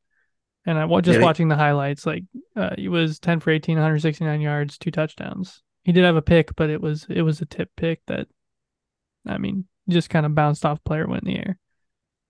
[0.65, 1.23] And I wa- just he?
[1.23, 2.23] watching the highlights, like
[2.55, 5.61] uh, he was 10 for 18, 169 yards, two touchdowns.
[5.83, 8.27] He did have a pick, but it was it was a tip pick that,
[9.27, 11.57] I mean, just kind of bounced off player went in the air.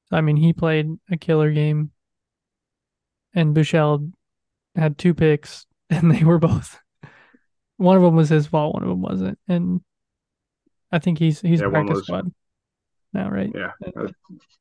[0.09, 1.91] So I mean, he played a killer game,
[3.33, 4.11] and Buechele
[4.75, 6.79] had two picks, and they were both.
[7.77, 9.81] One of them was his fault, one of them wasn't, and
[10.91, 12.31] I think he's he's Yeah, one practice was- squad
[13.13, 13.51] now, right?
[13.53, 14.11] Yeah, it was,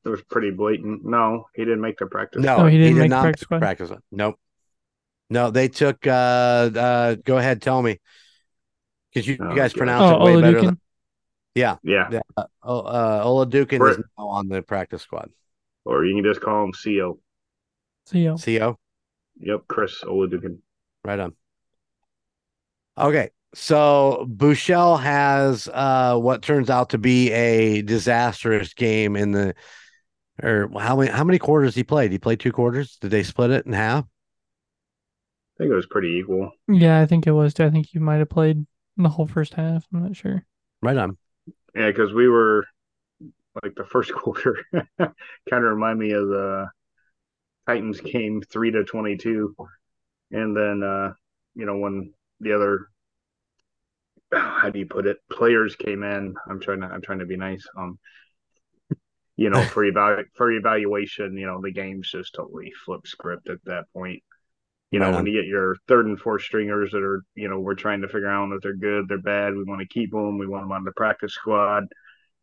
[0.05, 1.05] it was pretty blatant.
[1.05, 2.43] No, he didn't make the practice.
[2.43, 3.59] No, Oh, he didn't did make not practice make squad?
[3.61, 3.91] practice.
[4.11, 4.37] Nope.
[5.31, 6.07] No, they took.
[6.07, 8.01] uh uh Go ahead, tell me,
[9.13, 9.79] because you, Oh, you guys God.
[9.79, 10.61] pronounce Oh, it way better.
[10.63, 10.79] Than, Oladokun.
[11.55, 15.31] Yeah, yeah, uh, oh, uh, Oladokun We're- is now on the practice squad.
[15.85, 17.19] or you can just call him CO.
[18.11, 18.37] CO.
[18.39, 18.79] Co.
[19.41, 20.59] Yep, Chris Oladokun.
[21.05, 21.35] Right on.
[22.97, 29.55] Okay, so Buechele has uh what turns out to be a disastrous game in the.
[30.41, 32.13] Or how many how many quarters he played?
[32.13, 32.97] He played two quarters.
[33.01, 34.05] Did they split it in half?
[34.05, 36.53] I think it was pretty equal.
[36.69, 37.55] Yeah, I think it was.
[37.55, 37.65] too.
[37.65, 38.65] I think you might have played
[38.97, 39.85] the whole first half.
[39.93, 40.45] I'm not sure.
[40.81, 41.17] Right on.
[41.75, 42.65] Yeah, because we were
[43.63, 44.85] like the first quarter kind
[45.51, 46.69] of remind me of the
[47.67, 49.57] Titans game three to twenty two,
[50.31, 51.13] and then uh,
[51.57, 52.89] you know when the other
[54.33, 56.35] how do you put it players came in.
[56.49, 57.65] I'm trying to I'm trying to be nice.
[57.77, 57.99] Um,
[59.37, 63.65] you know for evalu- for evaluation, you know the game's just totally flip script at
[63.65, 64.23] that point.
[64.91, 67.75] You know when you get your third and fourth stringers that are you know we're
[67.75, 69.55] trying to figure out if they're good, they're bad.
[69.55, 70.39] We want to keep them.
[70.39, 71.85] We want them on the practice squad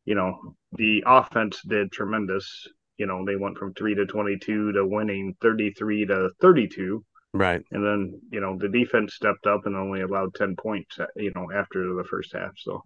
[0.05, 2.67] you know, the offense did tremendous.
[2.97, 7.03] You know, they went from three to 22 to winning 33 to 32.
[7.35, 7.65] Right.
[7.71, 11.31] And then, you know, the defense stepped up and only allowed 10 points, uh, you
[11.35, 12.53] know, after the first half.
[12.57, 12.83] So,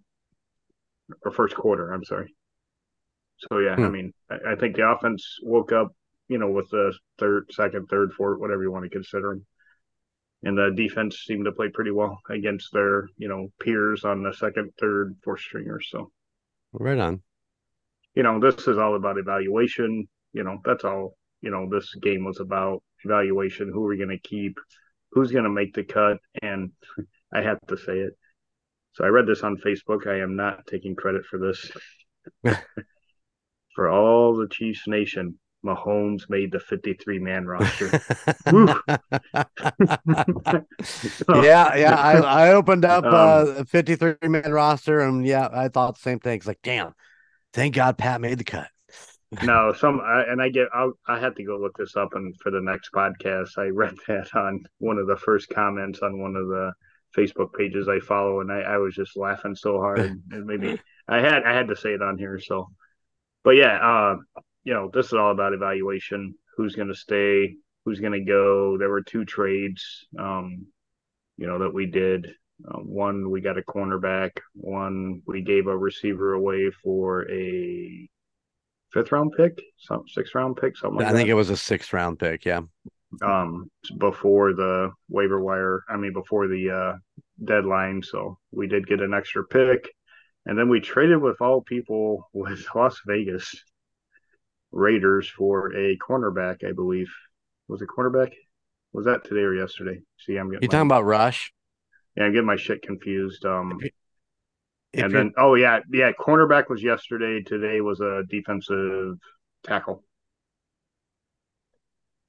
[1.24, 2.34] or first quarter, I'm sorry.
[3.38, 3.88] So, yeah, I Hmm.
[3.88, 5.92] mean, I, I think the offense woke up,
[6.28, 9.46] you know, with the third, second, third, fourth, whatever you want to consider them.
[10.42, 14.34] And the defense seemed to play pretty well against their, you know, peers on the
[14.34, 15.88] second, third, fourth stringers.
[15.90, 16.12] So,
[16.72, 17.22] Right on.
[18.14, 20.08] you know, this is all about evaluation.
[20.32, 23.70] You know, that's all, you know, this game was about evaluation.
[23.72, 24.58] Who are we going to keep?
[25.12, 26.18] Who's going to make the cut?
[26.42, 26.70] And
[27.32, 28.12] I have to say it.
[28.92, 30.06] So I read this on Facebook.
[30.06, 31.70] I am not taking credit for this.
[33.74, 37.86] for all the Chiefs Nation, Mahomes made the 53 man roster.
[41.42, 41.96] yeah, yeah.
[41.96, 46.00] I, I opened up Um, uh, a 53 man roster, and yeah, I thought the
[46.00, 46.38] same thing.
[46.38, 46.94] It's like, damn,
[47.52, 48.68] thank God Pat made the cut.
[49.42, 52.34] No, some, I, and I get, I'll, I had to go look this up, and
[52.40, 56.36] for the next podcast, I read that on one of the first comments on one
[56.36, 56.72] of the
[57.16, 61.18] Facebook pages I follow, and I, I was just laughing so hard, and maybe I
[61.20, 62.40] had, I had to say it on here.
[62.40, 62.70] So,
[63.44, 64.16] but yeah, uh,
[64.64, 66.34] you know, this is all about evaluation.
[66.56, 67.54] Who's going to stay?
[67.84, 68.76] Who's going to go?
[68.78, 70.66] There were two trades, um,
[71.36, 72.26] you know, that we did.
[72.68, 74.32] Uh, one we got a cornerback.
[74.54, 78.08] One we gave a receiver away for a
[78.92, 81.16] fifth round pick, some sixth round pick, something like I that.
[81.16, 82.44] think it was a sixth round pick.
[82.44, 82.62] Yeah.
[83.22, 85.84] um before the waiver wire.
[85.88, 86.92] I mean before the uh,
[87.44, 88.02] deadline.
[88.02, 89.88] So we did get an extra pick,
[90.46, 93.54] and then we traded with all people with Las Vegas
[94.72, 96.64] Raiders for a cornerback.
[96.68, 97.10] I believe
[97.68, 98.32] was it cornerback.
[98.92, 100.00] Was that today or yesterday?
[100.18, 101.52] See, I'm getting You talking about Rush?
[102.16, 103.44] yeah, I'm getting my shit confused.
[103.44, 103.78] Um,
[104.92, 107.42] If and then oh yeah, yeah, cornerback was yesterday.
[107.42, 109.18] Today was a defensive
[109.62, 110.04] tackle.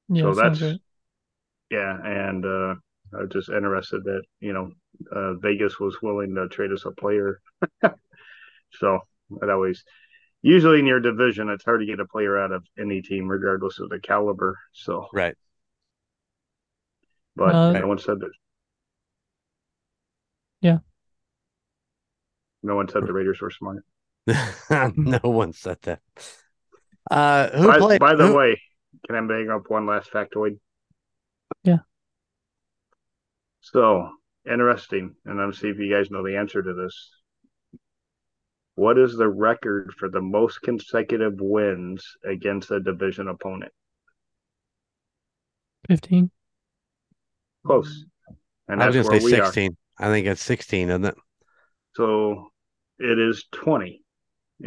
[0.09, 0.79] Yeah, So that's- right.
[1.71, 2.75] Yeah, and uh,
[3.13, 4.71] I was just interested that you know
[5.11, 7.39] uh, Vegas was willing to trade us a player.
[8.73, 8.99] so
[9.39, 9.83] that always,
[10.41, 13.79] usually in your division, it's hard to get a player out of any team, regardless
[13.79, 14.59] of the caliber.
[14.73, 15.35] So, Right.
[17.37, 18.31] but Uh, no one said that.
[20.59, 20.79] Yeah.
[22.63, 23.83] No one said the Raiders were smart.
[24.95, 25.99] no one said that.
[27.09, 27.99] Uh, who By, played?
[27.99, 28.61] by the who- way,
[29.07, 30.59] can I bring up one last factoid?
[31.63, 31.79] Yeah.
[33.61, 34.09] So
[34.49, 37.09] interesting, and I'm see if you guys know the answer to this.
[38.75, 43.71] What is the record for the most consecutive wins against a division opponent?
[45.87, 46.31] 15.
[47.65, 48.05] Close.
[48.67, 49.45] And I was gonna say we are.
[49.45, 49.75] sixteen.
[49.99, 51.15] I think it's sixteen, isn't it?
[51.95, 52.50] So
[53.01, 54.01] it is 20.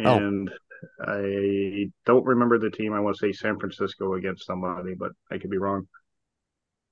[0.05, 0.17] Oh.
[0.19, 0.51] And
[1.01, 2.93] I don't remember the team.
[2.93, 5.87] I want to say San Francisco against somebody, but I could be wrong.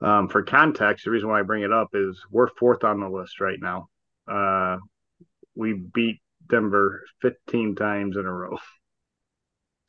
[0.01, 3.09] Um, for context, the reason why I bring it up is we're fourth on the
[3.09, 3.89] list right now.
[4.27, 4.79] Uh,
[5.55, 8.57] we beat Denver 15 times in a row.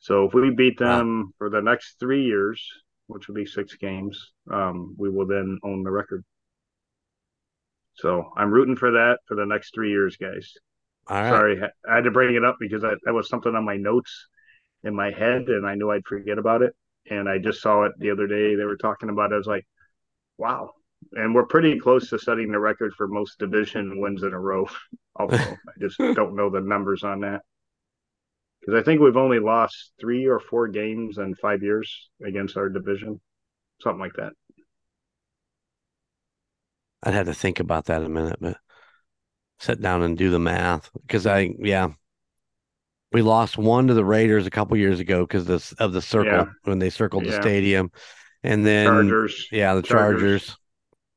[0.00, 0.98] So if we beat Wow.
[0.98, 2.62] them for the next three years,
[3.06, 6.22] which will be six games, um, we will then own the record.
[7.94, 10.52] So I'm rooting for that for the next three years, guys.
[11.08, 11.44] Right.
[11.44, 14.28] Sorry, I had to bring it up because I, that was something on my notes
[14.84, 16.74] in my head, and I knew I'd forget about it.
[17.10, 18.54] And I just saw it the other day.
[18.56, 19.36] They were talking about it.
[19.36, 19.66] I was like,
[20.38, 20.72] wow.
[21.12, 24.68] And we're pretty close to setting the record for most division wins in a row.
[25.16, 27.42] Also, I just don't know the numbers on that
[28.60, 32.68] because I think we've only lost three or four games in five years against our
[32.68, 33.20] division,
[33.82, 34.32] something like that.
[37.04, 38.58] I'd have to think about that a minute, but
[39.58, 41.88] sit down and do the math because I, yeah,
[43.12, 46.32] we lost one to the Raiders a couple years ago because of, of the circle
[46.32, 46.44] Yeah.
[46.64, 47.90] when they circled the stadium,
[48.42, 50.20] and then Chargers, yeah, the Chargers.
[50.46, 50.56] Chargers.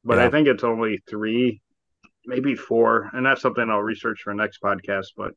[0.03, 0.25] but Yeah.
[0.25, 1.61] I think it's only three,
[2.25, 5.07] maybe four, and that's something I'll research for next podcast.
[5.17, 5.31] But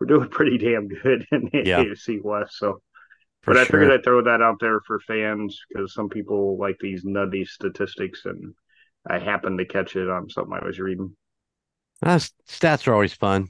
[0.00, 1.82] we're doing pretty damn good in the Yeah.
[1.82, 2.56] AFC West.
[2.58, 2.80] So,
[3.42, 3.80] For but I sure.
[3.80, 8.22] figured I'd throw that out there for fans because some people like these nutty statistics,
[8.24, 8.54] and
[9.04, 11.16] I happened to catch it on something I was reading.
[12.04, 13.48] S- stats are always fun.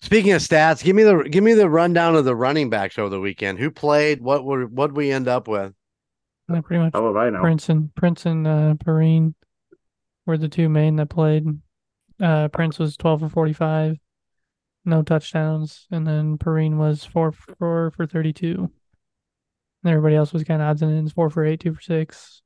[0.00, 3.08] Speaking of stats, give me the give me the rundown of the running backs over
[3.08, 3.58] the weekend.
[3.58, 4.20] Who played?
[4.20, 5.72] What were what we end up with?
[6.48, 7.40] Yeah, pretty much How have I know?
[7.40, 9.34] Prince and Prince and uh, Perine
[10.26, 11.44] were the two main that played.
[12.20, 13.98] Uh, Prince was 12 for 45,
[14.84, 18.70] no touchdowns, and then Perine was 4 for 4 for 32.
[19.82, 22.42] And everybody else was kind of odds and ends, 4 for 8, 2 for 6.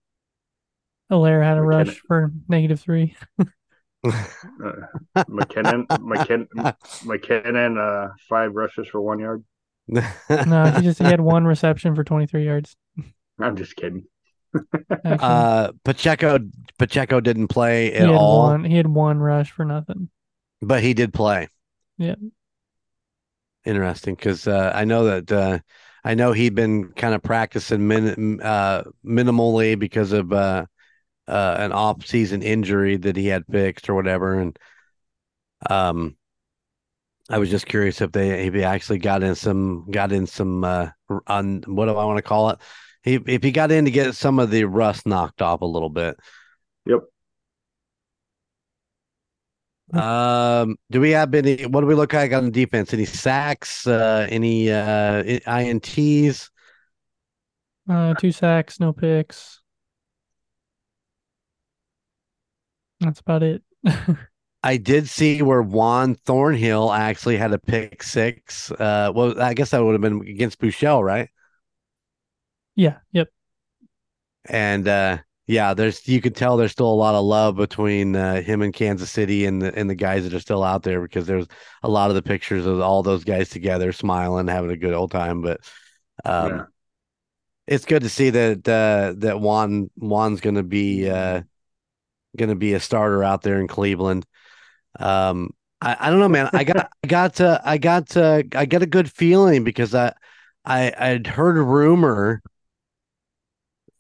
[1.10, 3.16] Helaire had a rush for negative 3.
[4.04, 4.12] Uh,
[5.28, 6.48] McKinnon, McKinnon,
[7.04, 9.44] McKinnon, uh, five rushes for one yard.
[9.88, 12.76] No, he just he had one reception for 23 yards.
[13.38, 14.04] I'm just kidding.
[15.04, 16.38] Uh, Pacheco
[16.78, 20.10] Pacheco didn't play he at had all, one he had one rush for nothing.
[20.62, 21.48] but he did play.
[21.98, 22.14] Yeah.
[23.64, 25.58] Interesting, because uh, I know that uh,
[26.02, 30.32] I know he'd been kind of practicing min- uh, minimally because of
[31.30, 34.58] uh, an off-season injury that he had fixed or whatever, and
[35.68, 36.16] um,
[37.30, 40.64] I was just curious if they if he actually got in some got in some
[40.64, 40.88] uh,
[41.28, 42.58] on what do I want to call it?
[43.02, 45.88] He if he got in to get some of the rust knocked off a little
[45.88, 46.16] bit.
[46.86, 47.00] Yep.
[49.92, 51.66] Um, do we have any?
[51.66, 52.92] What do we look like on the defense?
[52.92, 53.86] Any sacks?
[53.86, 56.50] Uh, any uh ints?
[57.88, 59.59] Uh, two sacks, no picks.
[63.00, 63.62] That's about it.
[64.62, 68.70] I did see where Juan Thornhill actually had a pick six.
[68.70, 71.28] Uh, well, I guess that would have been against Buechele, right?
[72.76, 73.28] yeah, yep.
[74.48, 78.40] And uh, yeah, there's you could tell there's still a lot of love between uh,
[78.42, 81.26] him and Kansas City and the and the guys that are still out there because
[81.26, 81.46] there's
[81.82, 85.10] a lot of the pictures of all those guys together, smiling, having a good old
[85.10, 85.42] time.
[85.42, 85.60] But
[86.24, 86.66] um, Yeah.
[87.66, 91.42] it's good to see that uh, that Juan Juan's going to be uh,
[92.36, 94.26] going to be a starter out there in Cleveland.
[94.98, 96.50] Um, I, I don't know, man.
[96.52, 100.12] I got I got uh, I got uh, I got a good feeling because I
[100.64, 102.42] I I'd heard a rumor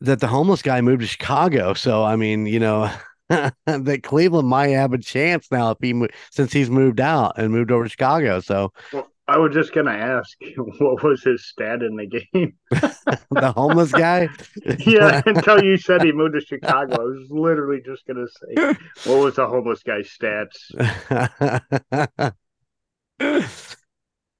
[0.00, 1.74] that the homeless guy moved to Chicago.
[1.74, 2.90] So I mean, you know.
[3.30, 5.94] that Cleveland might have a chance now if he
[6.32, 8.40] since he's moved out and moved over to Chicago.
[8.40, 8.72] So
[9.30, 12.54] I was just gonna ask, what was his stat in the game?
[13.30, 14.28] the homeless guy,
[14.80, 19.22] yeah, until you said he moved to Chicago, I was literally just gonna say, what
[19.22, 20.56] was the homeless guy's stats?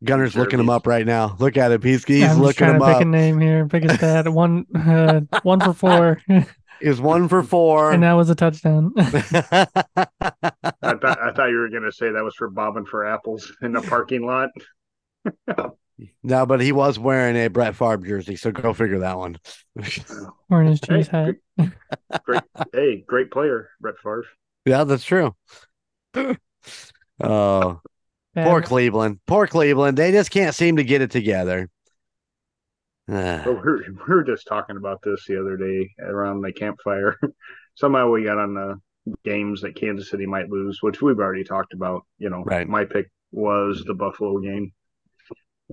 [0.03, 1.37] Gunner's looking him up right now.
[1.39, 1.83] Look at him.
[1.83, 3.03] He's he's Yeah, I'm looking trying him to pick up.
[3.03, 3.69] a name here.
[3.69, 4.29] Pick a stat.
[4.29, 6.21] One, uh, one for four.
[6.81, 7.93] is one for four.
[7.93, 8.93] and that was a touchdown.
[8.97, 9.05] I
[10.97, 13.83] thought I thought you were gonna say that was for bobbing for apples in the
[13.83, 14.49] parking lot.
[16.23, 19.37] No, but he was wearing a Brett Favre jersey, so go figure that one.
[20.49, 21.35] Wearing his cheese hat.
[22.25, 24.25] Great, hey, great player, Brett Favre.
[24.65, 25.35] yeah, that's true.
[27.23, 27.81] Oh,
[28.35, 29.21] poor Cleveland.
[29.27, 29.99] Poor Cleveland.
[29.99, 31.69] They just can't seem to get it together.
[33.09, 37.17] Ah, But we're, we were just talking about this the other day around the campfire.
[37.75, 41.73] Somehow we got on the games that Kansas City might lose, which we've already talked
[41.75, 42.03] about.
[42.19, 42.69] You know, Right.
[42.69, 44.73] my pick was the Buffalo game,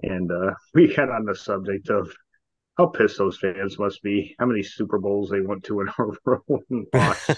[0.03, 2.11] and uh, we got on the subject of
[2.77, 4.35] how pissed those fans must be.
[4.39, 7.31] How many Super Bowls they went to in a row and lost.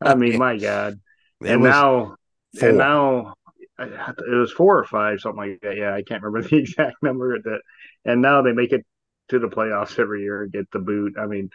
[0.00, 1.00] I mean, my God.
[1.40, 2.16] it and now,
[2.58, 2.68] four.
[2.68, 3.34] and now
[3.78, 5.76] it was four or five, something like that.
[5.76, 7.60] Yeah, I can't remember the exact number that.
[8.04, 8.84] And now they make it
[9.28, 11.14] to the playoffs every year and get the boot.
[11.18, 11.50] I mean,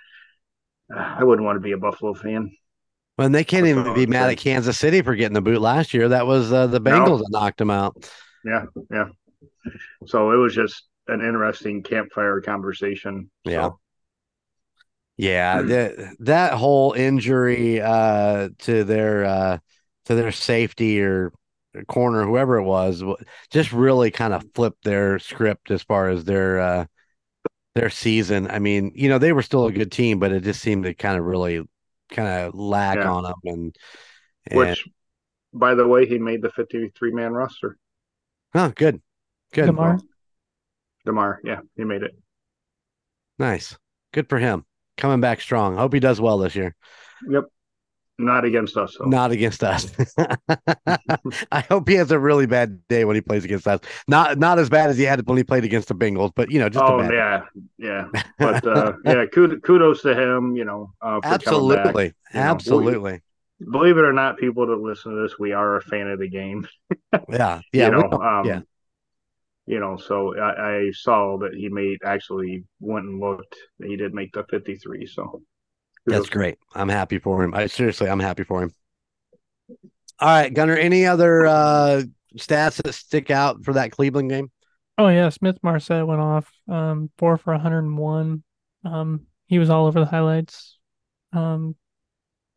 [0.96, 2.52] I wouldn't want to be a Buffalo fan.
[3.18, 5.94] Well, and they can't even be mad at Kansas City for getting the boot last
[5.94, 6.10] year.
[6.10, 6.92] That was uh, the No.
[6.92, 8.10] Bengals that knocked them out.
[8.44, 9.06] Yeah, yeah.
[10.06, 13.30] So it was just an interesting campfire conversation.
[13.46, 13.72] So, Yeah.
[15.18, 15.68] Yeah, Hmm.
[15.68, 19.60] that that whole injury uh, to their uh,
[20.06, 21.32] to their safety or
[21.88, 23.04] corner, whoever it was,
[23.52, 26.86] just really kind of flipped their script as far as their uh,
[27.76, 28.50] their season.
[28.52, 30.94] I mean, you know, they were still a good team, but it just seemed to
[30.96, 31.64] kind of really
[32.12, 33.08] kind of lack Yeah.
[33.08, 33.36] on them.
[33.46, 33.78] And,
[34.48, 34.88] and which,
[35.54, 37.78] by the way, he made the 53 man roster.
[38.56, 39.02] oh, good,
[39.54, 40.00] good, Damar.
[41.06, 42.16] Damar, yeah, he made it.
[43.40, 43.78] nice,
[44.14, 44.66] good for him.
[44.98, 45.76] Coming back strong.
[45.76, 46.76] Hope he does well this year.
[47.28, 47.46] Yep.
[48.20, 49.06] Not against us, though.
[49.06, 49.92] Not against us.
[51.52, 53.80] I hope he has a really bad day when he plays against us.
[54.08, 56.60] Not not as bad as he had when he played against the Bengals, but you
[56.60, 57.16] know, just a oh bad day.
[57.80, 58.22] yeah, yeah.
[58.38, 60.56] But uh, yeah, kudos, kudos to him.
[60.56, 61.86] You know, uh, for coming back.
[61.88, 63.22] absolutely, know, we- absolutely.
[63.72, 66.30] Believe it or not, people that listen to this, we are a fan of the
[66.30, 66.68] game.
[67.30, 68.60] Yeah, yeah, you know, don't- um, yeah.
[69.66, 73.56] You know, so I, I saw that he made actually went and looked.
[73.82, 75.06] He did make the fifty-three.
[75.08, 75.42] So
[76.06, 76.58] That's great.
[76.76, 77.54] I'm happy for him.
[77.54, 78.72] I seriously, I'm happy for him.
[80.20, 80.76] All right, Gunner.
[80.76, 82.04] Any other uh
[82.38, 84.52] stats that stick out for that Cleveland game?
[84.98, 88.44] Oh yeah, Smith Marsette went off um four for 101.
[88.86, 90.78] Um he was all over the highlights.
[91.32, 91.76] Um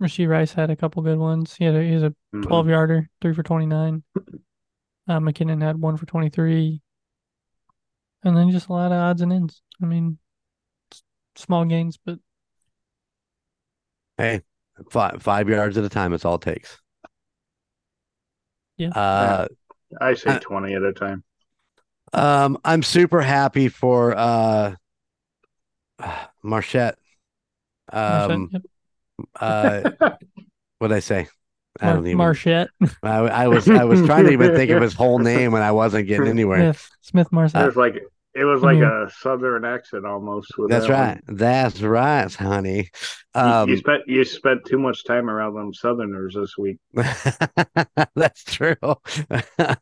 [0.03, 1.55] Rashee Rice had a couple good ones.
[1.57, 2.43] He had a, he has a Mhm.
[2.43, 4.03] 12 yarder, three for 29.
[5.09, 6.83] Uh, McKinnon had one for 23.
[8.25, 9.63] And then just a lot of odds and ends.
[9.83, 10.19] I mean,
[11.37, 12.19] small gains, but
[14.19, 14.43] Hey,
[14.91, 16.13] five five yards at a time.
[16.13, 16.81] It's all it takes.
[18.77, 18.93] Yeah.
[18.95, 19.47] Uh,
[20.01, 21.25] I say Uh, twenty at a time.
[22.13, 24.77] Um, I'm super happy for uh
[26.43, 26.99] Marchette.
[28.07, 28.63] Marsette, Um, yep.
[29.41, 29.85] uh,
[30.79, 31.29] what did I say?
[31.81, 32.17] I don't even.
[32.19, 32.69] Marchette.
[33.03, 35.73] I, I was I was trying to even think of his whole name, and I
[35.73, 36.75] wasn't getting anywhere.
[37.03, 37.97] Smith, Smith It was like
[38.35, 40.57] it was I like mean- a southern accent almost.
[40.59, 41.23] With That's that right.
[41.27, 41.37] one.
[41.37, 42.91] That's right, honey.
[43.35, 46.79] You- Um, you spent you spent too much time around them Southerners this week.
[48.15, 48.77] That's true.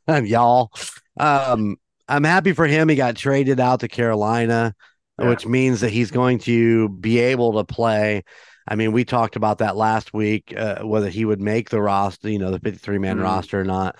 [0.08, 0.70] Y'all.
[1.18, 1.76] Um,
[2.08, 2.88] I'm happy for him.
[2.88, 4.74] He got traded out to Carolina,
[5.18, 5.28] Yeah.
[5.30, 8.24] which means that he's going to be able to play.
[8.66, 12.30] I mean, we talked about that last week, uh, whether he would make the roster,
[12.30, 13.22] you know, the 53 man Mhm.
[13.22, 13.96] roster or not.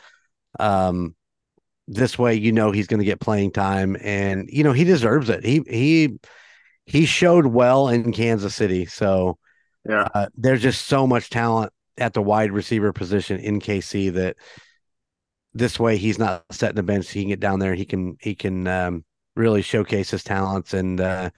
[0.59, 1.15] Um,
[1.89, 5.31] this way, you know, he's going to get playing time and, you know, he deserves
[5.31, 5.45] it.
[5.45, 6.19] He, he,
[6.87, 8.87] he showed well in Kansas City.
[8.87, 9.39] So,
[9.89, 14.37] Yeah, uh, there's just so much talent at the wide receiver position in KC that
[15.53, 17.11] this way he's not setting the bench.
[17.11, 17.75] He can get down there.
[17.75, 19.05] He can he can um,
[19.37, 21.31] really showcase his talents and uh,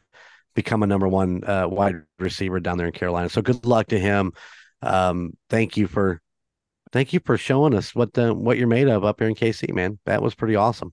[0.57, 3.29] become a number one uh, wide receiver down there in Carolina.
[3.29, 4.33] So good luck to him.
[4.83, 6.21] Um, thank you for
[6.93, 9.73] thank you for showing us what the what you're made of up here in KC,
[9.73, 9.99] man.
[10.07, 10.93] That was pretty awesome.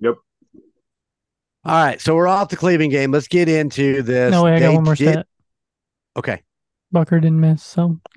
[0.00, 0.14] yep.
[1.64, 3.10] All right, so we're off the Cleveland game.
[3.10, 4.30] Let's get into this.
[4.30, 5.26] No way, I got They one more did- stat.
[6.16, 6.42] Okay.
[6.94, 7.98] Butker didn't miss, so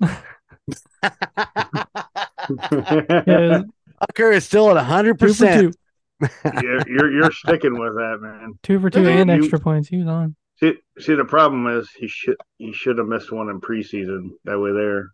[2.72, 3.62] yeah,
[4.00, 5.74] Tucker is still at hundred two for percent.
[6.20, 6.28] two,
[6.62, 8.58] you're, you're you're sticking with that, man.
[8.62, 9.88] two for two, You- and you- extra points.
[9.88, 10.36] He was on.
[10.60, 14.30] See, see, the problem is he should he should have missed one in preseason.
[14.44, 15.10] That way, there,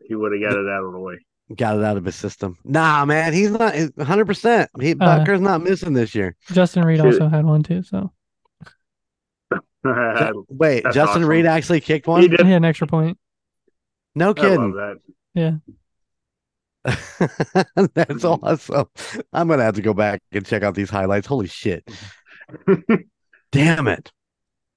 [0.00, 1.18] he would have got it out of the way.
[1.56, 2.56] got it out of his system.
[2.64, 4.24] Nah, man, he's not 100.
[4.26, 6.36] percent He Uh, Butker's not missing this year.
[6.52, 7.06] Justin Reid Shit.
[7.06, 8.12] also had one too, so
[10.48, 11.26] Wait, that's Justin awesome.
[11.26, 12.22] Reid actually kicked one.
[12.22, 12.40] He did.
[12.40, 13.18] he had an extra point.
[14.14, 14.98] No love kidding.
[15.34, 15.52] Yeah.
[17.94, 18.86] That's awesome.
[19.32, 21.26] I'm gonna have to go back and check out these highlights.
[21.26, 21.88] Holy shit!
[23.52, 24.12] Damn it!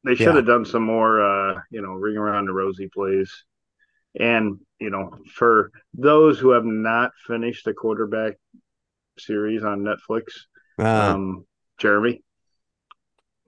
[0.03, 0.35] They should Yeah.
[0.35, 3.43] have done some more, uh, you know, ring around the rosy plays.
[4.19, 8.37] And you know, for those who have not finished the quarterback
[9.17, 10.23] series on Netflix,
[10.79, 11.45] Uh, um,
[11.77, 12.23] Jeremy.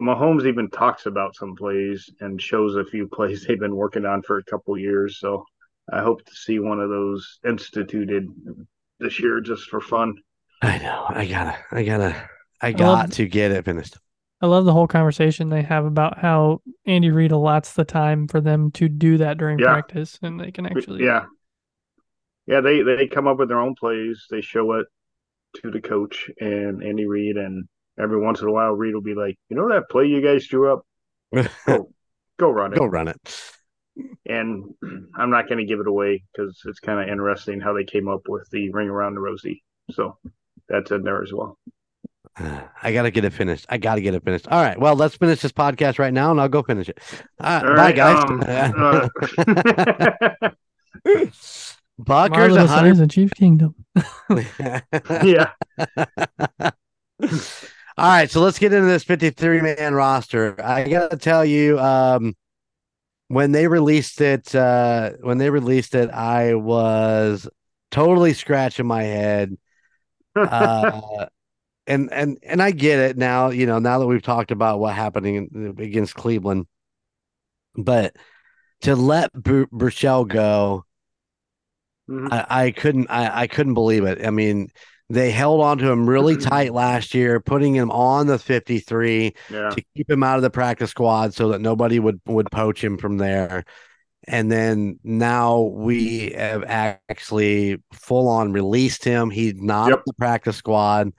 [0.01, 4.21] Mahomes even talks about some plays and shows a few plays they've been working on
[4.23, 5.19] for a couple years.
[5.19, 5.45] So
[5.91, 8.27] I hope to see one of those instituted
[8.99, 10.15] this year just for fun.
[10.61, 11.05] I know.
[11.09, 11.57] I gotta.
[11.71, 12.29] I gotta.
[12.61, 13.97] I love- got to get it finished.
[14.41, 18.41] I love the whole conversation they have about how Andy Reid allots the time for
[18.41, 19.67] them to do that during Yeah.
[19.67, 21.03] practice, and they can actually.
[21.05, 21.25] yeah.
[22.47, 24.25] Yeah, they, they come up with their own plays.
[24.29, 24.87] They show it
[25.61, 27.65] to the coach and Andy Reid, and
[27.99, 30.47] every once in a while, Reid will be like, "You know that play you guys
[30.47, 30.85] drew up?
[31.67, 31.91] Go,
[32.39, 33.41] go run it." Go run it.
[34.25, 34.73] and
[35.15, 38.07] I'm not going to give it away because it's kind of interesting how they came
[38.07, 39.63] up with the ring around the rosy.
[39.91, 40.17] So
[40.67, 41.59] that's in there as well.
[42.83, 43.65] I gotta get it finished.
[43.69, 44.47] I gotta get it finished.
[44.47, 44.79] All right.
[44.79, 46.99] Well, let's finish this podcast right now, and I'll go finish it.
[47.39, 48.23] Uh, All bye, right, guys.
[48.23, 48.41] um,
[50.41, 50.49] uh,
[52.01, 52.99] Butkers a hundred.
[52.99, 53.75] Eyes Chief Kingdom.
[55.23, 55.51] yeah,
[57.97, 60.55] All right, so let's get into this 53 man roster.
[60.63, 62.35] I gotta tell you, um,
[63.27, 67.47] when they released it, uh, when they released it, I was
[67.91, 69.57] totally scratching my head.
[70.35, 71.27] Uh,
[71.87, 73.49] and and and I get it now.
[73.49, 76.67] You know, now that we've talked about what happened in, against Cleveland,
[77.75, 78.15] but
[78.81, 80.85] to let Bur- Buechele go,
[82.09, 82.27] Mhm.
[82.31, 84.25] I, I couldn't I, I couldn't believe it.
[84.25, 84.69] I mean,
[85.09, 89.69] they held on to him really tight last year, putting him on the 53 yeah,
[89.69, 92.97] to keep him out of the practice squad so that nobody would would poach him
[92.97, 93.65] from there.
[94.27, 99.29] And then now we have actually full on released him.
[99.31, 100.01] He's not Yep.
[100.05, 101.11] the practice squad.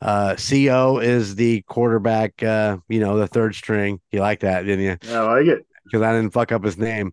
[0.00, 2.42] Uh, Co is the quarterback.
[2.42, 4.00] Uh, you know, the third string.
[4.12, 5.14] You like that, didn't you?
[5.14, 5.66] I like it.
[5.84, 7.12] Because I didn't fuck up his name.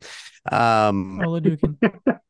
[0.52, 1.20] Um,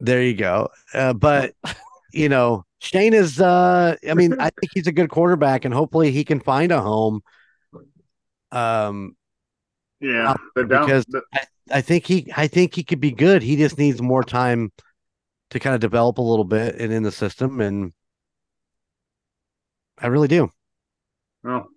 [0.00, 0.68] There you go.
[0.94, 1.54] Uh, but
[2.12, 3.40] you know, Shane is.
[3.40, 6.80] Uh, I mean, I think he's a good quarterback, and hopefully he can find a
[6.80, 7.20] home.
[8.52, 9.16] Um,
[10.00, 11.22] Yeah, the down, because the,
[11.70, 12.32] I think he.
[12.36, 13.42] I think he could be good.
[13.42, 14.72] He just needs more time
[15.50, 17.92] to kind of develop a little bit and in the system, and
[20.02, 20.50] I really do.
[21.42, 21.68] well,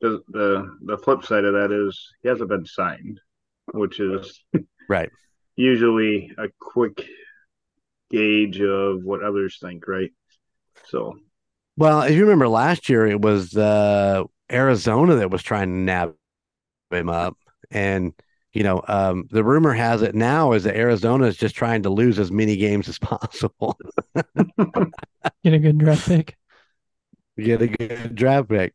[0.00, 3.20] the the the flip side of that is he hasn't been signed,
[3.72, 4.44] which is
[4.88, 5.10] Right.
[5.56, 7.06] usually a quick
[8.10, 10.12] gauge of what others think, right?
[10.88, 11.18] So
[11.76, 16.14] Well, if you remember last year, it was uh, Arizona that was trying to nab
[16.90, 17.36] him up,
[17.70, 18.12] and
[18.52, 21.90] you know, um, the rumor has it now is that Arizona is just trying to
[21.90, 23.78] lose as many games as possible.
[25.44, 26.36] Get a good draft pick.
[27.38, 28.74] Get a good draft pick.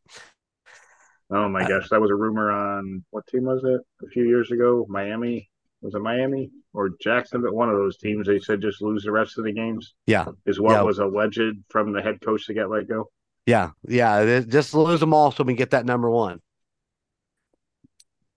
[1.30, 4.50] Oh my gosh, that was a rumor on what team was it a few years
[4.50, 4.86] ago?
[4.88, 5.48] Miami
[5.80, 7.54] was it Miami or Jacksonville?
[7.54, 8.26] One of those teams.
[8.26, 9.94] They said just lose the rest of the games.
[10.06, 10.82] Yeah, is what Yeah.
[10.82, 13.10] was alleged from the head coach to get let go.
[13.46, 14.40] yeah, yeah.
[14.40, 16.40] Just lose them all so we can get that number one.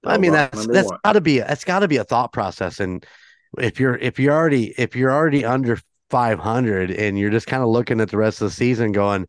[0.03, 0.99] I mean, that's that's one.
[1.03, 2.79] got to be that's got to be a thought process.
[2.79, 3.05] And
[3.57, 5.77] if you're if you're already if you're already under
[6.09, 9.27] 500 and you're just kind of looking at the rest of the season, going,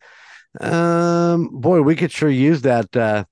[0.61, 3.25] um, boy, we could sure use that uh,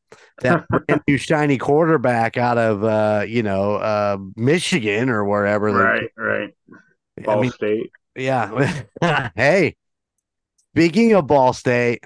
[0.43, 5.71] that brand new shiny quarterback out of uh, you know uh, Michigan or wherever.
[5.73, 6.51] right, right.
[7.19, 7.91] I Ball mean, State.
[8.17, 8.83] yeah.
[9.37, 9.77] hey,
[10.75, 12.03] speaking of Ball State,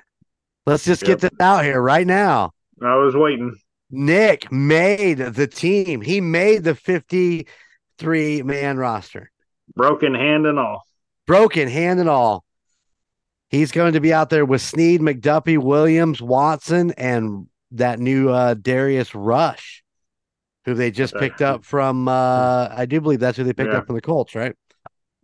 [0.66, 1.30] let's just get Yep.
[1.32, 2.50] this out here right now.
[2.82, 3.54] I was waiting.
[3.90, 6.00] Nick made the team.
[6.00, 9.30] He made the 53 man roster,
[9.76, 10.82] Broken hand and all.
[11.28, 12.43] broken hand and all.
[13.50, 18.54] He's going to be out there with Sneed, McDuffie, Williams, Watson, and that new uh,
[18.54, 19.82] Darius Rush,
[20.64, 22.08] who they just picked up from.
[22.08, 23.78] Uh, I do believe that's who they picked Yeah.
[23.78, 24.54] up from the Colts, right?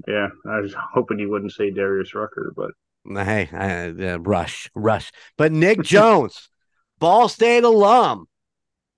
[0.07, 2.71] Yeah, I was hoping you wouldn't say Darius Rucker, but
[3.07, 5.11] Hey, I, uh, Rush, Rush.
[5.37, 6.51] But Nick Jones,
[6.99, 8.27] Ball State alum,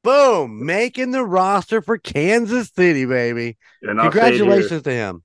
[0.04, 3.56] boom, making the roster for Kansas City, baby.
[3.82, 5.22] and I'll say it here, Congratulations to him.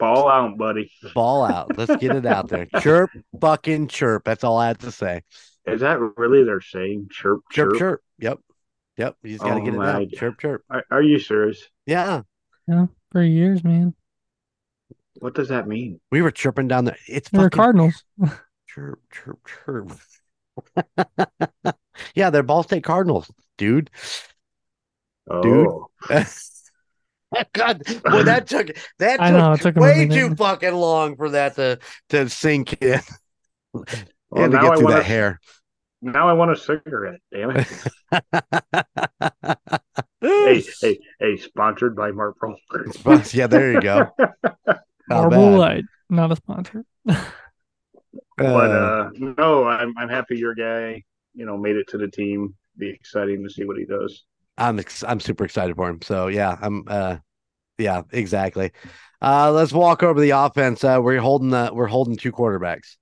[0.00, 0.90] Ball out, buddy.
[1.14, 1.78] Ball out.
[1.78, 2.66] Let's get it out there.
[2.80, 4.24] Chirp, fucking chirp.
[4.24, 5.22] That's all I have to say.
[5.66, 7.08] Is that really their saying?
[7.10, 7.78] Chirp, Chirp, chirp.
[7.78, 8.02] chirp.
[8.18, 8.38] Yep.
[8.96, 9.16] Yep.
[9.22, 9.98] You just got to Oh get it out.
[10.00, 10.10] God.
[10.12, 10.64] Chirp, chirp.
[10.70, 11.62] Are, are you serious?
[11.86, 12.22] Yeah.
[12.66, 13.94] Yeah, for years, man.
[15.20, 16.00] What does that mean?
[16.10, 16.96] We were chirping down there.
[17.06, 18.04] It's They were fucking Cardinals.
[18.68, 19.92] chirp, chirp, chirp.
[22.14, 23.90] yeah, they're Ball State Cardinals, dude.
[25.28, 26.26] Oh, Dude.
[27.52, 28.68] God, well, that took
[28.98, 31.78] that took, know, it took 'em way too fucking long for that to
[32.10, 33.00] to sink in.
[34.30, 35.08] well, and to now get I through want that to.
[35.08, 35.40] hair.
[36.02, 37.20] now I want a cigarette.
[37.32, 37.66] Damn it.
[40.20, 41.36] hey, hey, hey!
[41.36, 42.56] Sponsored by Marlboro.
[43.32, 44.10] yeah, there you go.
[45.08, 45.56] Not Marble.
[45.58, 46.84] Light, not a sponsor.
[47.04, 47.20] but
[48.38, 51.02] Uh, uh, no, I'm I'm happy your guy,
[51.34, 52.54] you know, made it to the team.
[52.76, 54.24] Be exciting to see what he does.
[54.56, 56.00] I'm ex- I'm super excited for him.
[56.02, 57.16] So yeah, I'm uh
[57.80, 58.72] yeah, exactly.
[59.22, 60.84] Uh let's walk over the offense.
[60.84, 62.96] Uh we're holding the we're holding two quarterbacks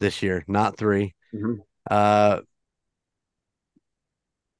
[0.00, 1.58] this year, not 3 Mhm.
[1.90, 2.40] Uh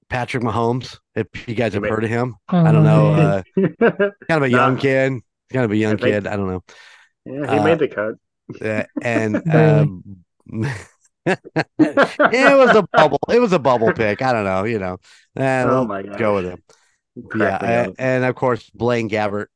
[0.08, 2.34] Patrick Mahomes, if you guys have heard of him.
[2.48, 3.12] Oh, I don't know.
[3.14, 3.42] Uh
[3.80, 4.80] kind of a young Nah.
[4.80, 5.12] kid.
[5.52, 6.26] Kind of a young kid.
[6.26, 6.62] I don't know.
[7.24, 8.14] yeah, he Uh, made the cut.
[8.60, 10.24] Uh, and um
[11.26, 11.38] it
[11.78, 13.18] was a bubble.
[13.28, 14.22] It was a bubble pick.
[14.22, 14.98] I don't know, you know.
[15.36, 16.18] And oh my god!
[16.18, 16.62] go with him.
[17.16, 17.94] Yeah, Crack me a- up.
[17.98, 19.46] and, of course Blaine Gabbert,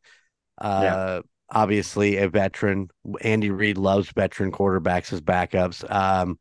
[0.59, 1.23] uh, Yeah.
[1.51, 2.89] obviously a veteran.
[3.21, 5.89] Andy Reid loves veteran quarterbacks as backups.
[5.91, 6.39] Um,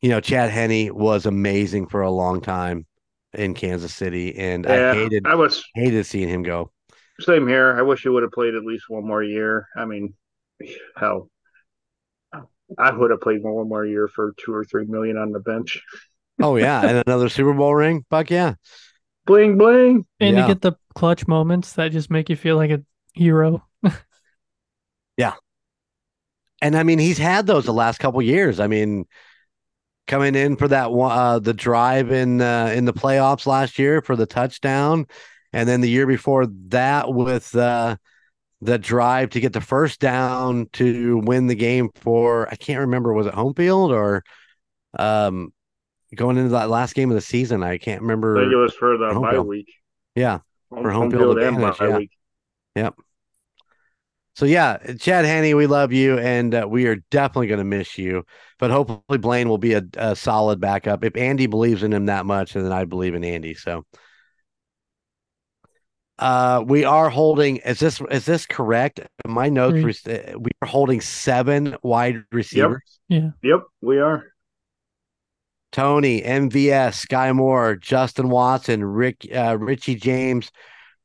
[0.00, 2.86] you know, Chad Henne was amazing for a long time
[3.32, 6.70] in Kansas City, and yeah, I hated I was hated seeing him go.
[7.20, 7.74] same here.
[7.76, 9.66] I wish he would have played at least one more year.
[9.76, 10.14] I mean,
[10.96, 11.30] hell,
[12.78, 15.82] I would have played one more year for two or three million on the bench.
[16.40, 18.04] Oh yeah, and another Super Bowl ring.
[18.10, 18.54] Fuck yeah,
[19.26, 20.06] Bling bling.
[20.20, 20.40] And Yeah.
[20.40, 22.82] you get the clutch moments that just make you feel like a
[23.18, 23.64] hero.
[25.16, 25.34] Yeah.
[26.60, 28.60] And I mean he's had those the last couple years.
[28.60, 29.06] I mean,
[30.06, 34.00] coming in for that one, uh, the drive in uh, in the playoffs last year
[34.02, 35.06] for the touchdown,
[35.52, 37.96] and then the year before that with uh,
[38.60, 43.12] the drive to get the first down to win the game for I can't remember
[43.14, 44.24] was it home field or
[44.98, 45.52] um
[46.14, 47.62] going into that last game of the season.
[47.62, 48.02] I can't
[48.34, 48.56] I think it remember.
[48.56, 49.46] was for the Home bye field.
[49.46, 49.72] week.
[50.14, 50.40] Yeah.
[50.70, 51.96] Home, For home home field field and advantage, bye yeah.
[51.98, 52.10] week.
[54.38, 57.98] So yeah, Chad Henne, we love you, and uh, we are definitely going to miss
[57.98, 58.24] you.
[58.60, 61.02] But hopefully Blaine will be a, a solid backup.
[61.02, 63.54] If Andy believes in him that much, and then I believe in Andy.
[63.54, 63.84] So,
[66.20, 67.56] uh, we are holding.
[67.56, 69.00] Is this is this correct?
[69.26, 69.80] My notes.
[69.80, 70.14] Three.
[70.14, 73.00] were We are holding seven wide receivers.
[73.08, 73.30] Yeah.
[73.42, 74.24] Yep, we are.
[75.72, 80.52] Toney, MVS, Skyy Moore, Justin Watson, Rick, uh, Richie James,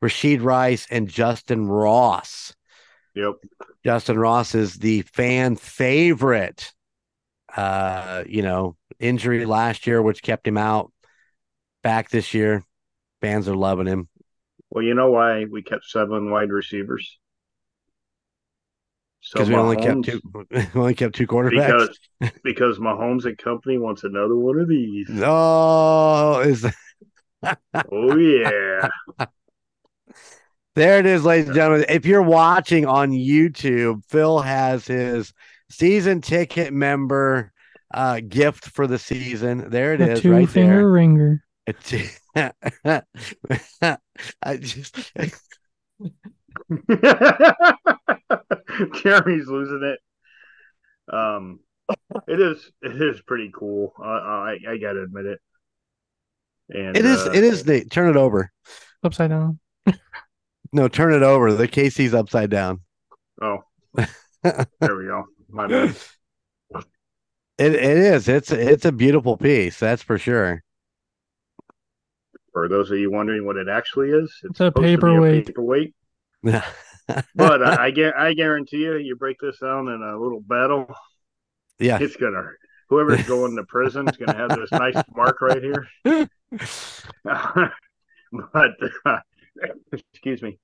[0.04, 2.54] Rashee Rice, and Justyn Ross.
[3.16, 3.34] Yep.
[3.86, 6.72] Justyn Ross is the fan favorite.
[7.56, 10.92] Uh, you know, injury last year, which kept him out.
[11.84, 12.64] Back this year,
[13.22, 14.08] fans are loving him.
[14.70, 17.20] Well, you know why we kept seven wide receivers?
[19.22, 20.22] So Because we only kept two.
[20.52, 21.90] we only kept two quarterbacks.
[22.20, 25.08] because because Mahomes and company wants another one of these.
[25.10, 26.66] No, is
[27.92, 28.88] Oh yeah.
[30.76, 31.86] there it is, ladies and gentlemen.
[31.90, 35.34] If you're watching on YouTube, Phil has his
[35.70, 37.52] season ticket member
[37.94, 39.70] uh gift for the season.
[39.70, 40.88] There it The is, two right finger there.
[40.90, 41.44] ringer.
[41.68, 42.20] It's-
[44.42, 45.12] I just
[49.04, 50.00] Jeremy's losing it.
[51.14, 51.60] Um,
[52.28, 53.94] it is it is pretty cool.
[54.02, 55.40] I I, I gotta admit it.
[56.70, 57.92] And it is uh, it is neat.
[57.92, 58.52] Turn it over.
[59.04, 59.60] Upside down.
[60.74, 61.54] No, turn it over.
[61.54, 62.82] The KC's upside down.
[63.42, 63.60] Oh,
[64.44, 65.26] there we go.
[65.50, 65.96] My bad.
[67.60, 68.28] It it is.
[68.28, 69.80] It's it's a beautiful piece.
[69.80, 70.64] That's for sure.
[72.52, 75.46] For those of you wondering what it actually is, it's, It's a supposed to paperweight.
[75.48, 75.94] paperweight.
[76.44, 76.66] Yeah.
[77.36, 80.88] But I, I get I guarantee you, you break this down in a little battle,
[81.78, 81.98] yeah.
[82.00, 82.44] it's gonna
[82.88, 85.86] whoever's going to prison is gonna have this nice mark right here.
[87.24, 88.72] but
[89.06, 89.20] uh,
[90.24, 90.58] excuse me.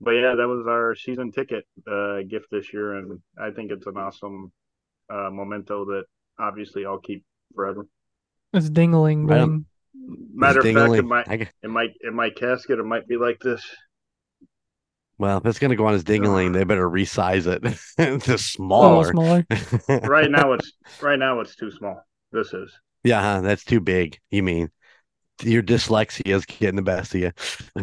[0.00, 3.86] But yeah, that was our season ticket uh, gift this year, and I think it's
[3.86, 4.52] an awesome
[5.10, 6.04] uh, memento that
[6.38, 7.86] obviously I'll keep forever.
[8.52, 9.26] It's dingling.
[9.26, 9.66] Right bling.
[10.34, 11.24] Matter of fact, in my
[11.62, 13.64] in my in my casket, it might be like this.
[15.18, 19.12] well, if it's gonna go on as dingling, they better resize it to smaller.
[19.12, 19.46] smaller.
[19.88, 22.00] Right now, it's right now it's too small.
[22.30, 22.70] This is.
[23.04, 24.18] Yeah, huh, that's too big.
[24.30, 24.70] You mean
[25.42, 27.32] your dyslexia is getting the best of you.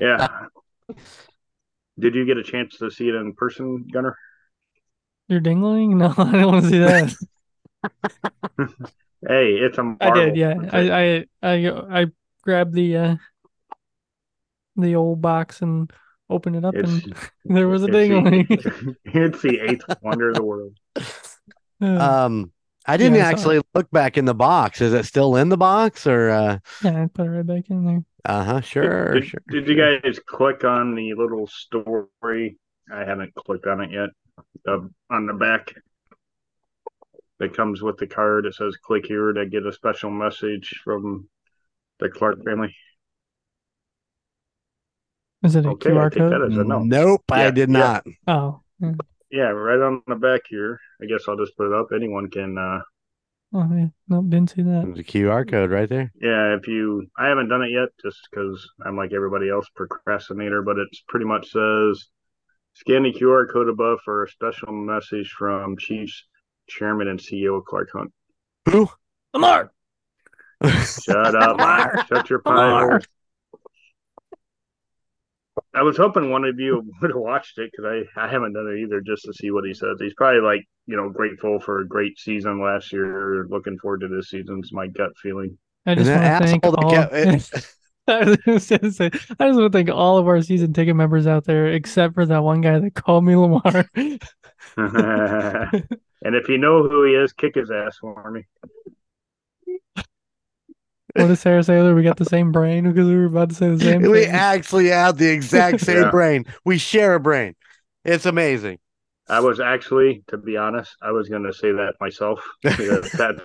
[0.00, 0.28] Yeah.
[1.98, 4.16] Did you get a chance to see it in person, Gunner?
[5.28, 5.96] You're dingling?
[5.96, 7.14] No, I don't want to see that.
[9.26, 10.22] Hey, it's a I marvel.
[10.22, 10.54] I did, yeah.
[10.72, 12.06] I, I I I
[12.42, 13.16] grabbed the uh
[14.76, 15.92] the old box and
[16.30, 17.14] opened it up It's, and
[17.44, 18.46] there was a dingling.
[18.46, 20.78] the, it's the eighth wonder of the world.
[21.80, 22.52] Um
[22.88, 24.80] I didn't Yeah, I saw actually look back in the box.
[24.80, 27.84] Is it still in the box or uh yeah, I put it right back in
[27.84, 28.04] there.
[28.24, 29.40] uh-huh, sure, did, sure.
[29.48, 32.58] did you guys click on the little story?
[32.92, 34.10] I haven't clicked on it yet.
[34.66, 34.80] Uh,
[35.10, 35.74] on the back.
[37.40, 38.46] that comes with the card.
[38.46, 41.28] It says click here to get a special message from
[42.00, 42.74] the Clark family.
[45.42, 46.52] Is it a Okay, I QR think that code?
[46.52, 46.88] is a no.
[46.88, 48.00] Nope, I did yeah.
[48.04, 48.06] not.
[48.26, 48.62] Oh,
[49.30, 49.38] yeah.
[49.38, 50.80] Yeah, right on the back here.
[51.02, 51.88] I guess I'll just put it up.
[51.94, 52.80] Anyone can uh
[53.54, 53.86] oh yeah.
[54.08, 54.82] Nope, didn't see that.
[54.84, 56.10] There's a QR code right there.
[56.20, 60.62] yeah, if you I haven't done it yet just because I'm like everybody else procrastinator,
[60.62, 62.06] but it's pretty much says
[62.74, 66.24] scan the QR code above for a special message from Chiefs
[66.68, 68.12] Chairman and CEO Clark Hunt.
[68.70, 68.88] Who?
[69.34, 69.72] Lamar.
[70.64, 71.58] Shut up.
[71.58, 72.06] Lamar.
[72.08, 72.90] Shut your pie Lamar.
[72.90, 72.98] hole.
[75.78, 78.66] I was hoping one of you would have watched it because I, I haven't done
[78.66, 79.98] it either just to see what he says.
[80.00, 84.08] He's probably like, you know, grateful for a great season last year, looking forward to
[84.08, 85.56] this season's my gut feeling.
[85.86, 86.90] I just want to thank all.
[86.90, 87.74] kept-
[88.08, 91.26] I was just say, I just want to thank all of our season ticket members
[91.26, 93.84] out there, except for that one guy that called me Lamar.
[93.94, 98.44] and if you know who he is, kick his ass for me.
[101.18, 101.94] What did Sarah say earlier?
[101.94, 104.30] We got the same brain because we were about to say the same we thing.
[104.30, 106.10] actually have the exact same Yeah.
[106.10, 106.46] brain.
[106.64, 107.54] We share a brain.
[108.04, 108.78] It's amazing.
[109.28, 112.42] I was actually, to be honest, I was going to say that myself.
[112.62, 113.42] That's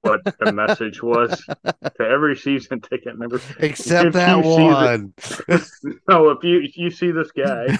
[0.00, 3.40] what the message was to every season ticket member.
[3.58, 5.98] Except If that you see the- one.
[6.08, 7.76] No, if you if you see this guy,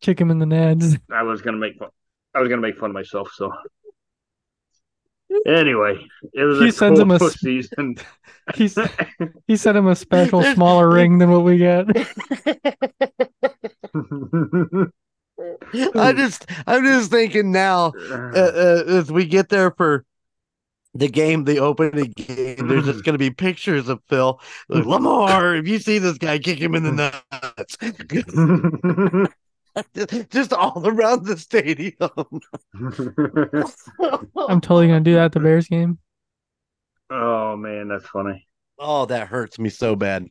[0.00, 0.98] Kick him in the nads.
[1.12, 1.88] I was gonna make fun.
[2.34, 3.30] I was gonna make fun of myself.
[3.34, 3.52] So
[5.46, 5.98] anyway,
[6.32, 7.96] it was He a sends him a cool season.
[8.54, 8.78] He's
[9.46, 11.86] he sent him a special smaller ring than what we get.
[15.94, 20.04] I just, I'm just thinking now, uh, uh, as we get there for
[20.94, 24.40] the game, the opening game, there's just going to be pictures of Phil.
[24.68, 27.76] Like, Lamar, if you see this guy, kick him in the nuts.
[30.30, 31.94] just all around the stadium.
[34.48, 35.98] I'm totally gonna do that at the Bears game.
[37.10, 38.46] oh man, that's funny.
[38.78, 40.26] Oh, that hurts me so bad.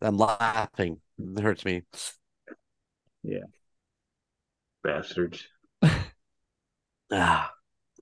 [0.00, 1.00] I'm laughing.
[1.18, 1.82] It hurts me.
[3.22, 3.44] Yeah.
[4.82, 5.48] Bastards.
[7.10, 7.54] Ah,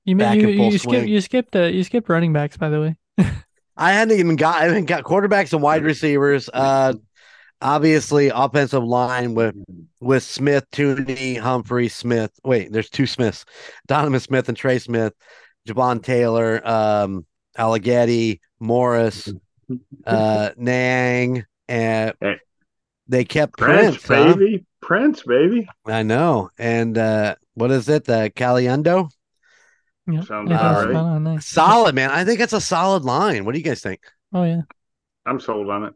[0.05, 2.81] You mean you, in you skipped you skipped uh, you skipped running backs by the
[2.81, 2.97] way.
[3.77, 4.57] I hadn't even got.
[4.61, 6.49] I haven't got quarterbacks and wide receivers.
[6.53, 6.95] Uh,
[7.61, 9.55] obviously, offensive line with
[10.01, 12.33] with Smith, Thuney, Humphrey, Smith.
[12.45, 13.45] Wait, there's two Smiths:
[13.87, 15.13] Donovan Smith and Trey Smith,
[15.69, 17.27] Jawaan Taylor, um,
[17.59, 19.33] Allegretti, Morris,
[20.07, 22.37] uh, Niang, and Hey.
[23.09, 24.05] they kept Prince, Prince.
[24.07, 24.35] huh?
[24.37, 24.65] baby.
[24.81, 25.69] Prince, baby.
[25.87, 26.51] I know.
[26.57, 28.05] And uh, what is it?
[28.05, 29.11] The Caliendo?
[30.07, 30.91] Yeah, Sounds yeah, right.
[30.91, 31.47] spot on, nice.
[31.47, 32.11] Solid, man.
[32.11, 33.45] I think it's a solid line.
[33.45, 34.01] What do you guys think?
[34.33, 34.63] Oh yeah.
[35.27, 35.95] I'm sold on it.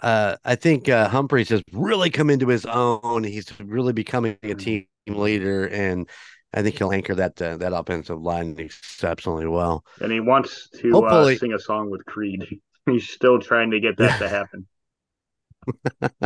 [0.00, 3.24] Uh, I think uh, Humphreys has really come into his own.
[3.24, 6.08] He's really becoming a team leader, and
[6.52, 9.84] I think he'll anchor that uh, that offensive line exceptionally well.
[10.00, 12.46] And he wants to uh, sing a song with Creed.
[12.86, 14.66] He's still trying to get that to happen.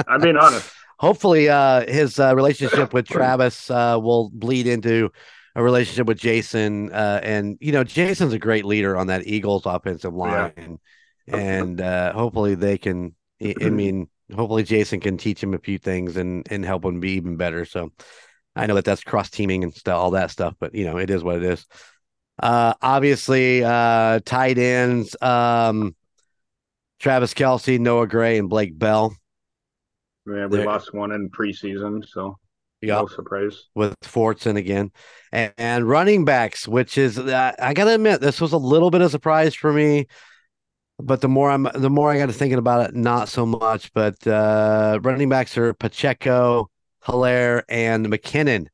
[0.06, 0.70] I'm being honest.
[0.98, 5.10] Hopefully, uh, his uh, relationship with Travis uh, will bleed into
[5.54, 6.92] a relationship with Jason.
[6.92, 10.50] Uh, and you know, Jason's a great leader on that Eagles offensive Yeah.
[10.56, 10.78] line,
[11.28, 13.14] and uh, hopefully they can.
[13.42, 17.00] I I mean, hopefully Jason can teach him a few things and and help him
[17.00, 17.64] be even better.
[17.64, 17.92] So
[18.56, 21.10] I know that that's cross teaming and stuff, all that stuff, but you know, it
[21.10, 21.66] is what it is.
[22.42, 25.94] Uh, obviously, uh, tight ends, um,
[26.98, 29.14] Travis Kelce, Noah Gray, and Blake Bell.
[30.26, 32.38] Yeah, we There- lost one in preseason, so
[32.80, 33.64] Yeah, no surprise.
[33.74, 34.90] with Fortson again,
[35.32, 39.00] and, and running backs, which is uh, I gotta admit this was a little bit
[39.00, 40.06] of a surprise for me.
[41.02, 43.92] But the more I'm, the more I got to thinking about it, not so much.
[43.92, 46.70] But uh, running backs are Pacheco,
[47.04, 48.66] Helaire, and McKinnon.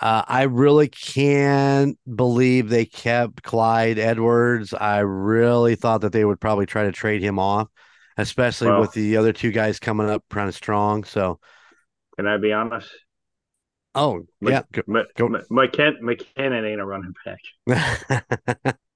[0.00, 4.72] Uh, I really can't believe they kept Clyde Edwards.
[4.72, 7.68] I really thought that they would probably try to trade him off,
[8.16, 11.04] especially Well- with the other two guys coming up kind of strong.
[11.04, 11.38] So,
[12.16, 12.88] Can I be honest?
[13.94, 15.26] oh Mc- yeah, go- M- Go.
[15.26, 18.76] M- McKin- McKinnon ain't a running back.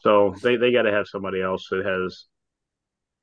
[0.00, 2.26] So they, they got to have somebody else that has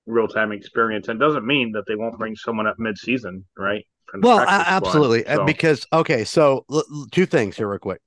[0.06, 1.08] real time experience.
[1.08, 3.86] And doesn't mean that they won't bring someone up mid season, right?
[4.22, 4.50] Well, squad.
[4.50, 8.02] absolutely, uh, So, because okay, so l- l- two things here, real quick.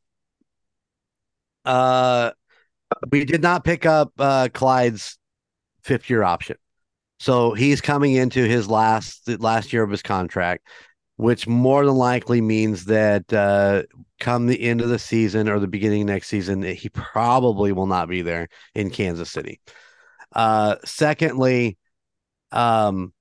[1.65, 2.31] Uh,
[3.13, 5.19] we did not pick up uh Clyde's
[5.83, 6.57] fifth year option,
[7.19, 10.67] so he's coming into his last last year of his contract,
[11.21, 13.83] which more than likely means that uh,
[14.19, 17.87] come the end of the season or the beginning of next season, he probably will
[17.87, 19.61] not be there in Kansas City.
[20.35, 21.77] Uh, secondly,
[22.53, 23.13] um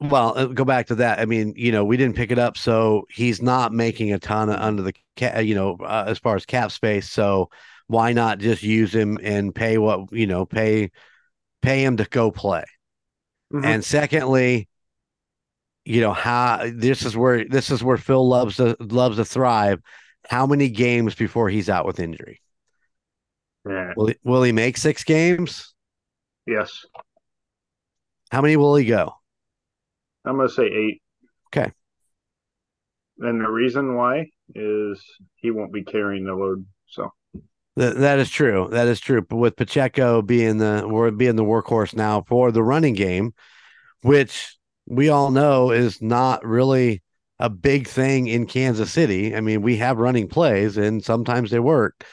[0.00, 1.18] well, uh, go back to that.
[1.20, 4.50] I mean, you know, we didn't pick it up, so he's not making a ton
[4.50, 7.08] of under the ca- you know, uh, as far as cap space.
[7.10, 7.50] So
[7.86, 10.90] why not just use him and pay what you know, pay
[11.62, 12.64] pay him to go play.
[13.52, 13.64] Mhm.
[13.64, 14.68] And secondly,
[15.84, 19.80] you know how this is where this is where Phil loves to loves to thrive.
[20.28, 22.40] How many games before he's out with injury?
[23.68, 23.92] Yeah.
[23.96, 25.74] Will he, will he make six games?
[26.46, 26.84] Yes.
[28.30, 29.14] How many will he go?
[30.24, 31.02] I'm gonna say eight.
[31.48, 31.70] Okay.
[33.18, 35.02] And the reason why is
[35.36, 36.66] he won't be carrying the load.
[36.86, 37.12] So
[37.76, 38.68] That that is true.
[38.70, 39.22] That is true.
[39.22, 43.34] But with Pacheco being the we're being the workhorse now for the running game,
[44.02, 44.56] which
[44.86, 47.02] we all know is not really
[47.38, 49.34] a big thing in Kansas City.
[49.34, 52.04] I mean, we have running plays and sometimes they work,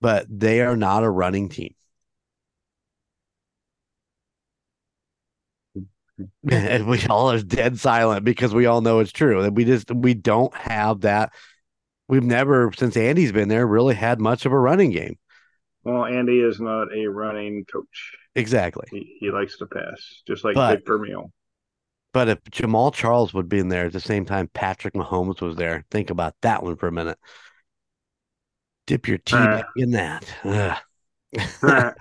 [0.00, 1.74] but they are not a running team.
[6.50, 9.90] and we all are dead silent because we all know it's true that we just
[9.90, 11.32] we don't have that
[12.08, 15.16] we've never since andy's been there really had much of a running game
[15.84, 18.12] well, Andy is not a running coach.
[18.36, 21.32] exactly He, he likes to pass, just like But- Dick Vermeil.
[22.12, 25.56] But if jamaal charles would be in there at the same time patrick mahomes was
[25.56, 27.18] there think about that one for a minute
[28.86, 29.62] dip your tea Uh.
[29.76, 30.78] in that Ugh.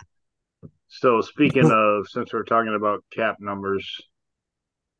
[0.90, 3.98] so speaking of, since we're talking about cap numbers,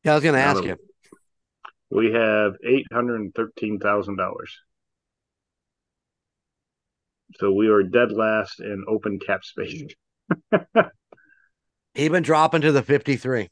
[0.04, 0.76] yeah i was gonna ask you
[1.90, 4.58] we have eight hundred and thirteen thousand dollars.
[7.36, 9.84] So we are dead last in open cap space.
[11.94, 13.50] even dropping to the 53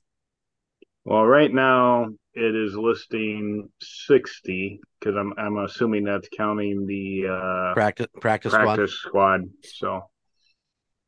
[1.04, 7.74] Well, right now it is listing sixty because I'm I'm assuming that's counting the uh,
[7.74, 9.40] practice practice, squad practice squad.
[9.64, 10.02] So,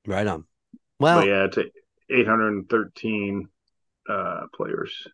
[0.07, 0.45] right on
[0.99, 1.59] well but yeah, it's
[2.11, 3.49] eight hundred and thirteen
[4.09, 5.07] uh, players.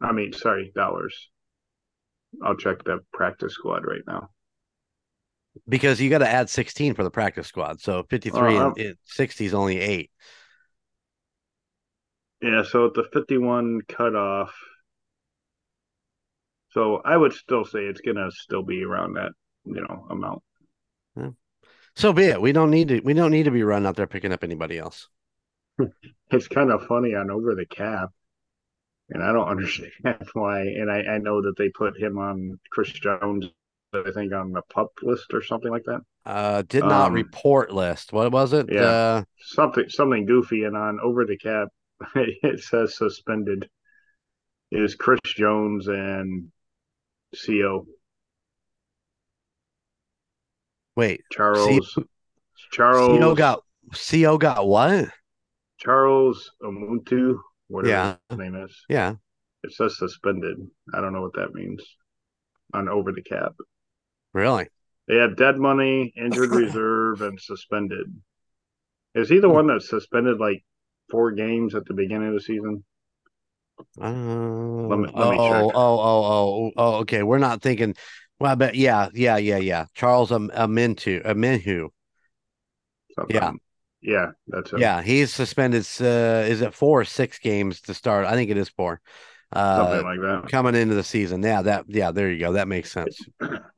[0.00, 1.28] I mean, sorry, dollars.
[2.44, 4.30] I'll check the practice squad right now.
[5.68, 8.96] because you got to add 16 for the practice squad so 53 Uh, and, and
[9.04, 10.10] 60 is only eight
[12.42, 14.54] Yeah, so at the 51 cutoff.
[16.70, 19.32] So I would still say it's gonna still be around that,
[19.64, 20.42] you know, amount.
[21.96, 22.40] So be it.
[22.40, 23.00] We don't need to.
[23.00, 25.08] We don't need to be running out there picking up anybody else.
[26.32, 28.10] It's kind of funny on over the cap,
[29.10, 29.92] and I don't understand
[30.34, 30.60] why.
[30.62, 33.46] And I, I know that they put him on Chris Jones,
[33.92, 36.00] I think, on the pup list or something like that.
[36.24, 38.12] Uh, did not Um, report list.
[38.12, 38.68] What was it?
[38.70, 38.80] Yeah.
[38.82, 41.68] Uh, Something something goofy, and on over the cap,
[42.14, 43.68] it says suspended.
[44.72, 46.50] Is Chris Jones and
[47.46, 47.86] Co
[50.96, 51.22] wait.
[51.30, 51.98] Charles
[52.72, 53.62] Charles Co got
[53.94, 55.10] Co got what?
[55.78, 57.38] Charles Omenihu,
[57.68, 58.16] whatever Yeah.
[58.28, 58.84] his name is.
[58.88, 59.14] Yeah.
[59.62, 60.56] It says suspended.
[60.94, 61.82] I don't know what that means
[62.72, 63.54] on over the cap.
[64.32, 64.68] Really?
[65.08, 68.14] They have dead money, injured reserve, and suspended.
[69.14, 70.62] Is he the one that suspended like
[71.10, 72.84] four games at the beginning of the season?
[74.00, 75.62] Uh, Let me- let oh, me oh, check.
[75.62, 76.94] oh, oh, oh, oh.
[77.00, 77.94] Okay, we're not thinking.
[78.38, 78.74] Well, I bet.
[78.74, 79.86] Yeah, yeah, yeah, yeah.
[79.94, 81.88] Charles Am- Amintu, Aminhu.
[83.14, 83.36] Something.
[83.36, 83.52] Yeah.
[84.02, 84.80] Yeah, that's it.
[84.80, 85.86] Yeah, he's suspended.
[86.00, 88.24] Uh, is it four or six games to start?
[88.26, 89.00] I think it is four.
[89.52, 90.48] Uh, Something like that.
[90.50, 91.42] coming into the season.
[91.42, 91.84] Yeah, that.
[91.88, 92.52] Yeah, there you go.
[92.52, 93.18] That makes sense.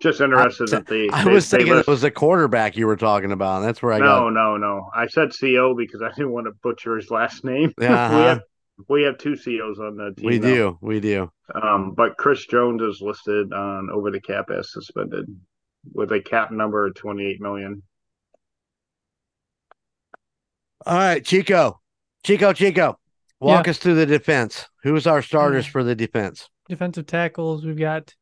[0.00, 1.08] Just interested I- that they.
[1.08, 3.60] I was thinking list- it was the quarterback you were talking about.
[3.60, 4.30] That's where I no, got.
[4.34, 4.90] no, no.
[4.94, 7.72] I said CO because I didn't want to butcher his last name.
[7.78, 8.22] we Uh-huh.
[8.24, 8.40] have
[8.88, 10.26] we have two COs on the team.
[10.26, 10.46] We now.
[10.48, 10.78] do.
[10.82, 11.30] We do.
[11.54, 15.24] Um, but Chris Jones is listed on over the cap as suspended
[15.94, 17.82] with a cap number of 28 million.
[20.84, 21.80] All right, Chico.
[22.24, 22.98] Chico, Chico.
[23.42, 24.68] Walk us through the defense.
[24.82, 26.48] Who's our starters for the defense?
[26.68, 28.14] Defensive tackles, we've got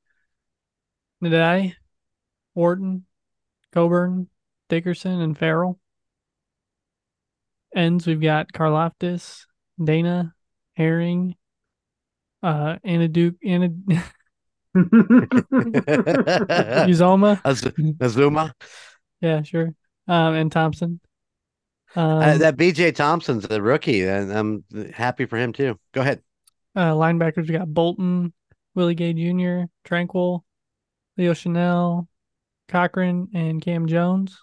[1.23, 1.75] Nnadi,
[2.55, 3.05] Wharton,
[3.73, 4.29] Coburn,
[4.68, 5.79] Dickerson, and Farrell.
[7.77, 9.45] Ends, we've got Karlaftis,
[9.79, 10.33] Danna,
[10.75, 11.37] Herring,
[12.43, 14.03] uh, Anaduke, Anad-
[16.89, 17.41] Uzoma.
[17.45, 18.55] Az- Azuma.
[19.21, 19.75] Yeah, sure.
[20.09, 21.01] Um, and Thompson.
[21.97, 24.64] Um, Uh, that BJ Thompson's a rookie, and I'm
[24.95, 25.78] happy for him too.
[25.93, 26.22] Go ahead.
[26.76, 28.32] Uh, linebackers, we got Bolton,
[28.74, 30.43] Willie Gay Jr., Tranquill,
[31.16, 32.07] Leo Chenal,
[32.68, 34.38] Cochrane, and Cam Jones.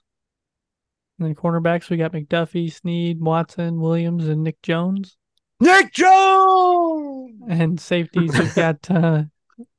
[1.18, 5.18] And then cornerbacks, we got McDuffie, Sneed, Watson, Williams, and Nick Jones.
[5.60, 7.42] Nick Jones.
[7.48, 9.24] And safeties, we've got uh,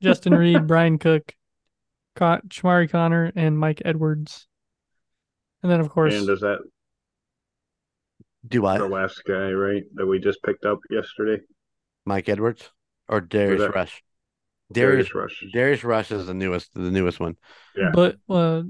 [0.01, 1.33] Justin Reid, Bryan Cook,
[2.15, 4.47] Ca- Chamarri Conner, and Mike Edwards.
[5.61, 6.59] And then, of course, and is that
[8.47, 8.77] Do I?
[8.77, 9.83] the last guy, right?
[9.95, 11.41] That we just picked up yesterday?
[12.05, 12.69] Mike Edwards
[13.07, 14.03] or Darius that- Rush.
[14.71, 15.45] Darius Darius Rush.
[15.51, 17.35] Darius Rush is the newest the newest one.
[17.75, 17.89] Yeah.
[17.91, 18.63] But uh,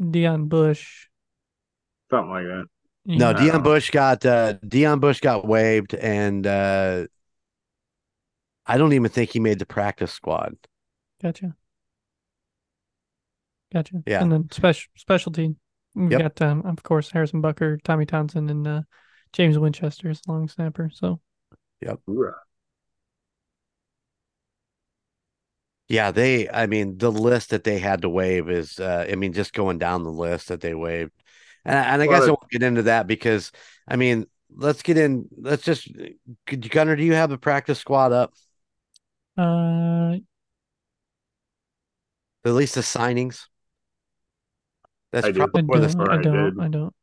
[0.00, 1.08] Deon Bush.
[2.10, 2.64] Something like that.
[3.04, 7.06] you No, Deon Bush got uh Deon Bush got waived and uh
[8.66, 10.56] I don't even think he made the practice squad.
[11.22, 11.54] Gotcha.
[13.72, 14.02] Gotcha.
[14.06, 14.22] Yeah.
[14.22, 15.54] And then special specialty.
[15.98, 16.16] We've Yep.
[16.16, 18.82] got um, of course Harrison Butker, Tommy Townsend, and uh,
[19.32, 20.90] James Winchester as long snapper.
[20.92, 21.20] So
[22.06, 22.42] Hoorah.
[25.88, 29.32] Yeah, they I mean the list that they had to waive is uh I mean
[29.32, 31.12] just going down the list that they waived.
[31.64, 33.52] And, and I Well, guess I won't get into that because
[33.86, 35.88] I mean let's get in let's just
[36.46, 38.34] could Gunner, do you have the practice squad up?
[39.36, 40.18] uh
[42.44, 43.46] At least the signings?
[45.12, 45.40] That's I do.
[45.40, 46.60] probably I where the don't I I don't.
[46.60, 46.94] I don't.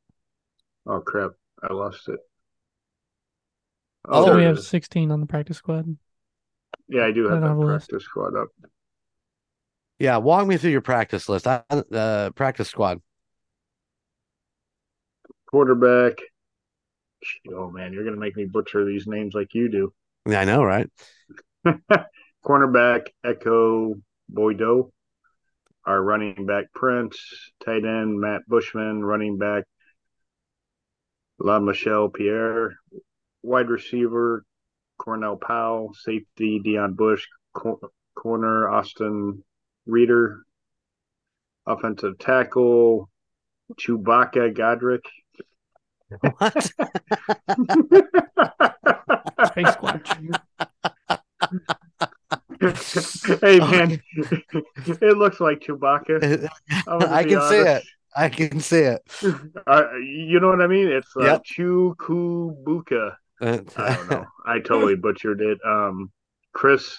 [0.87, 1.33] Oh crap!
[1.61, 2.19] I lost it.
[4.07, 4.67] Oh, So we have is.
[4.67, 5.97] sixteen on the practice squad.
[6.87, 7.91] Yeah, I do have don't have that a list.
[7.91, 8.49] practice squad up.
[9.99, 11.47] Yeah, walk me through your practice list.
[11.47, 13.01] I, uh practice squad.
[15.47, 16.19] Quarterback.
[17.51, 19.93] Oh man, you're gonna make me butcher these names like you do.
[20.27, 20.89] Yeah, I know, right?
[22.45, 24.91] Cornerback Ekow Boye-Doe.
[25.85, 29.65] Our running back Prince, tight end Matt Bushman, running back
[31.39, 32.73] La'Mical Perine,
[33.43, 34.43] wide receiver
[34.97, 39.43] Cornell Powell, safety Deon Bush, cor- corner Austin
[39.85, 40.43] Reeder,
[41.67, 43.09] offensive tackle
[43.73, 45.05] Chewbacca Godrick.
[46.37, 46.63] What?
[49.49, 50.39] Space Squatch.
[53.41, 54.01] hey man,
[54.87, 56.47] it looks like Chewbacca.
[56.87, 57.83] I can see it.
[58.15, 59.01] I can see it.
[59.67, 60.87] Uh, you know what I mean?
[60.87, 61.43] It's uh, Yep.
[61.43, 63.15] Chukwuebuka.
[63.41, 64.25] Uh, I don't know.
[64.45, 65.59] I totally butchered it.
[65.65, 66.11] Um,
[66.53, 66.97] Chris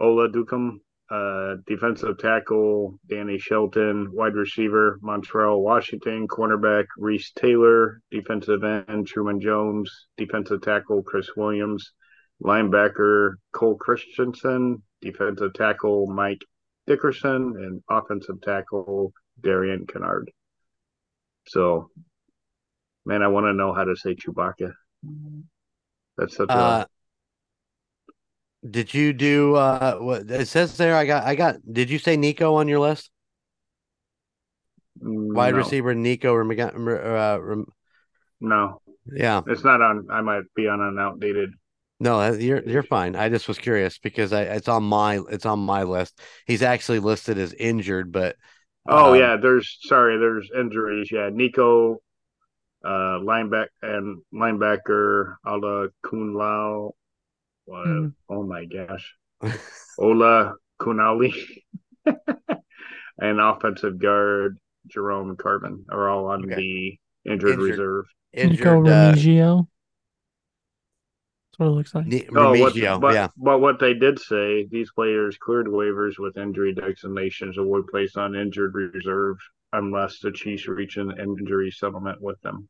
[0.00, 0.78] Oladokun,
[1.10, 9.40] uh, defensive tackle Danny Shelton, wide receiver Montrell Washington, cornerback Reese Taylor, defensive end Truman
[9.40, 11.92] Jones, defensive tackle Chris Williams,
[12.42, 16.42] linebacker Cole Christiansen, defensive tackle Mike
[16.86, 20.24] Dickerson, and offensive tackle Darian Kinnard.
[21.48, 21.90] So,
[23.04, 24.72] man, I want to know how to say Chewbacca.
[26.16, 26.84] That's such a Uh,
[28.68, 30.96] did you do uh what it says there?
[30.96, 33.10] I got I got did you say Nikko on your list?
[35.00, 37.64] Wide no, receiver Nico Remiga- uh,
[38.40, 38.80] No,
[39.12, 39.42] yeah.
[39.46, 40.06] it's not on.
[40.10, 41.50] I might be on an outdated.
[41.98, 43.16] No, uh, you're you're fine.
[43.16, 46.20] I just was curious because I it's on my it's on my list.
[46.46, 48.36] He's actually listed as injured, but
[48.88, 51.10] Oh um, yeah, there's sorry, there's injuries.
[51.10, 51.94] Yeah, Nikko,
[52.84, 56.92] uh, lineback and linebacker Ala Kun Lao.
[57.64, 57.86] What?
[57.88, 58.12] Mhm.
[58.28, 59.14] Oh my gosh,
[59.98, 61.32] Ola Kunali,
[63.18, 66.54] and offensive guard Jerome Carvin are all on Okay.
[66.56, 66.98] the
[67.30, 67.70] injured, Injured.
[67.70, 68.04] reserve.
[68.34, 69.68] Nikko injured uh, Remigio.
[71.58, 72.06] That's what it looks like.
[72.06, 73.28] Ni- Oh, what, but, yeah.
[73.38, 78.18] but what they did say, these players cleared waivers with injury designations or were placed
[78.18, 79.38] on injured reserve
[79.72, 82.68] unless the Chiefs reach an injury settlement with them.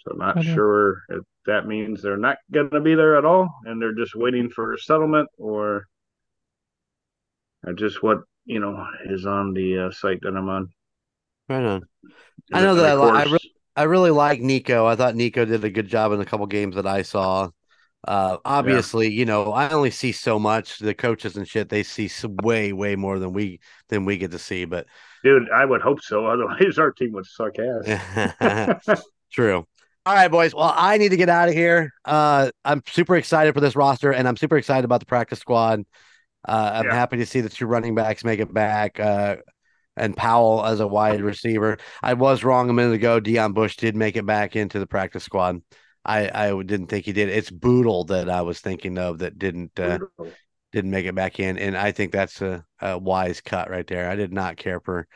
[0.00, 3.48] So I'm not sure if that means they're not going to be there at all
[3.64, 5.86] and they're just waiting for a settlement or,
[7.66, 10.68] or just what, you know, is on the uh, site that I'm on.
[11.48, 11.82] Right on.
[12.52, 13.46] I know that I li- I course-
[13.76, 14.86] I really like Nikko.
[14.86, 17.50] I thought Nikko did a good job in a couple games that I saw.
[18.06, 20.78] Uh, obviously, you know, I only see so much.
[20.78, 22.10] The coaches and shit, they see
[22.42, 24.64] way, way more than we than we get to see.
[24.66, 24.86] But
[25.22, 26.26] Dude, I would hope so.
[26.26, 29.00] Otherwise, our team would suck ass.
[29.32, 29.66] True.
[30.06, 30.54] All right, boys.
[30.54, 31.90] Well, I need to get out of here.
[32.04, 35.82] Uh, I'm super excited for this roster, and I'm super excited about the practice squad.
[36.46, 36.92] Uh, I'm Yeah.
[36.92, 39.36] happy to see the two running backs make it back, uh,
[39.96, 41.78] and Powell as a wide receiver.
[42.02, 43.20] I was wrong a minute ago.
[43.20, 45.62] Deon Bush did make it back into the practice squad.
[46.04, 47.28] I, I didn't think he did.
[47.28, 50.00] It's Boodle that I was thinking of that didn't uh,
[50.72, 54.10] didn't make it back in, and I think that's a, a wise cut right there.
[54.10, 55.06] I did not care for.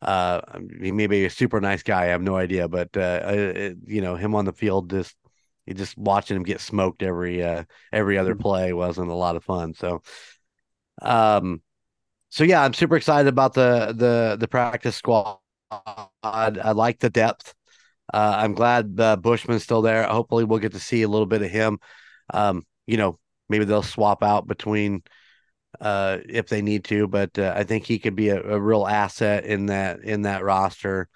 [0.00, 0.40] Uh,
[0.80, 2.04] he may be a super nice guy.
[2.04, 5.14] I have no idea, but uh, it, you know him on the field, just
[5.66, 9.44] you just watching him get smoked every uh every other play wasn't a lot of
[9.44, 9.74] fun.
[9.74, 10.02] So,
[11.00, 11.62] um,
[12.32, 15.36] so yeah, I'm super excited about the the the practice squad.
[15.70, 17.52] I like the depth.
[18.12, 20.04] Uh, I'm glad uh, Bushman's still there.
[20.04, 21.78] Hopefully, we'll get to see a little bit of him.
[22.32, 23.18] Um, you know,
[23.50, 25.02] maybe they'll swap out between
[25.78, 28.86] uh, if they need to, but uh, I think he could be a, a real
[28.86, 31.10] asset in that in that roster.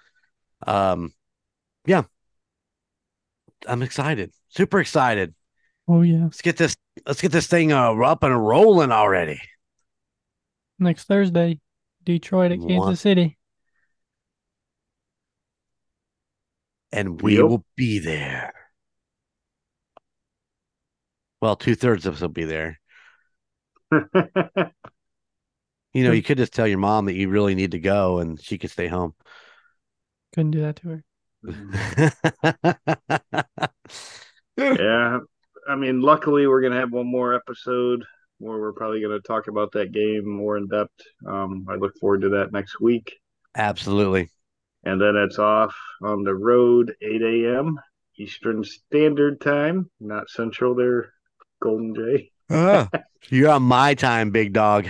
[0.67, 1.15] Um,
[1.87, 2.03] yeah,
[3.65, 5.33] I'm excited, super excited.
[5.87, 6.25] Oh yeah.
[6.25, 6.75] Let's get this.
[7.07, 9.41] Let's get this thing uh, up and rolling already.
[10.79, 11.59] Next Thursday,
[12.03, 13.37] Detroit at Kansas One- City.
[16.91, 17.43] and we Yep.
[17.45, 18.53] will be there.
[21.41, 22.79] Well, two thirds of us will be there.
[25.93, 28.39] You know, you could just tell your mom that you really need to go, and
[28.39, 29.15] she could stay home.
[30.35, 31.03] Couldn't do that to her.
[34.57, 35.19] yeah.
[35.67, 38.05] I mean, luckily, we're going to have one more episode
[38.39, 40.93] where we're probably going to talk about that game more in depth.
[41.27, 43.13] Um, I look forward to that next week.
[43.55, 44.29] Absolutely.
[44.83, 47.79] And then it's off on the road, 8 a.m.
[48.17, 51.13] Eastern Standard Time, not Central there,
[51.61, 52.31] Golden Jay.
[52.49, 52.89] Ah,
[53.29, 54.87] you're on my time, big dog.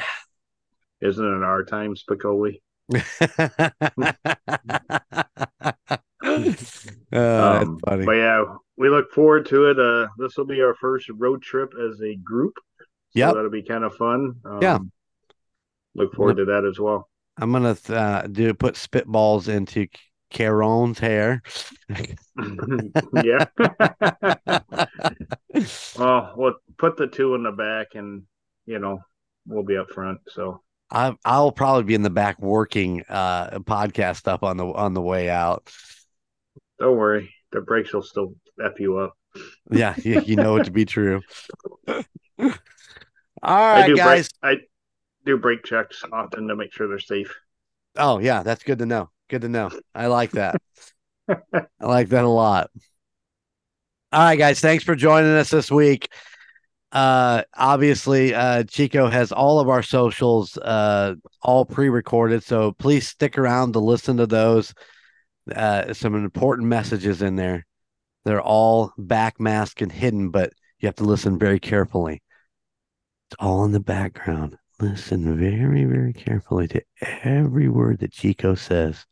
[1.01, 2.59] Isn't it our time, Spicoli?
[7.11, 8.05] Oh, Um, funny.
[8.05, 8.43] But yeah,
[8.77, 9.79] we look forward to it.
[9.79, 12.53] Uh, this will be our first road trip as a group.
[13.17, 14.35] So that'll be kind of fun.
[14.45, 14.79] Um, Yeah.
[15.95, 17.09] Look forward to that as well.
[17.39, 19.87] I'm gonna th- uh, do put spitballs into
[20.29, 21.41] Caron's hair.
[23.23, 23.45] yeah.
[25.97, 28.23] well, we'll put the two in the back and,
[28.65, 28.99] you know,
[29.45, 30.19] we'll be up front.
[30.27, 30.61] So,
[30.91, 35.01] I, I'll probably be in the back working uh, podcast stuff on the on the
[35.01, 35.69] way out.
[36.79, 37.33] don't worry.
[37.51, 39.13] The brakes will still F you up.
[39.71, 41.21] Yeah, you, you know it to be true.
[43.43, 44.29] All I do guys.
[44.41, 44.63] Brake, I
[45.25, 47.33] do brake checks often to make sure they're safe.
[47.95, 49.09] Oh yeah, that's good to know.
[49.29, 49.69] Good to know.
[49.93, 50.55] I like that.
[51.29, 52.69] I like that a lot.
[54.11, 54.59] All right, guys.
[54.59, 56.09] Thanks for joining us this week.
[56.93, 63.37] Uh obviously uh Chico has all of our socials uh all pre-recorded, so please stick
[63.37, 64.73] around to listen to those.
[65.53, 67.65] Uh some important messages in there.
[68.23, 72.21] They're all back backmasked and hidden, but you have to listen very carefully.
[73.29, 74.57] It's all in the background.
[74.79, 79.05] Listen very, very carefully to every word that Chico says.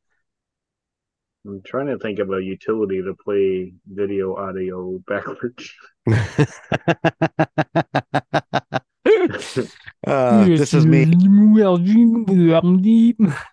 [1.45, 5.69] I'm trying to think of a utility to play video audio backwards.
[10.07, 11.05] uh, this is me.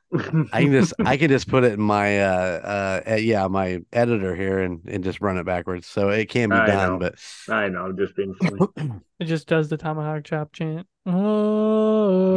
[0.53, 4.37] I can just I can just put it in my uh uh yeah my editor
[4.37, 6.93] here and and just run it backwards, so it can be I done.
[6.93, 6.99] know.
[6.99, 7.15] But
[7.49, 9.01] I know, I'm just being funny.
[9.21, 10.87] It just does the tomahawk chop chant.
[11.07, 12.35] Oh,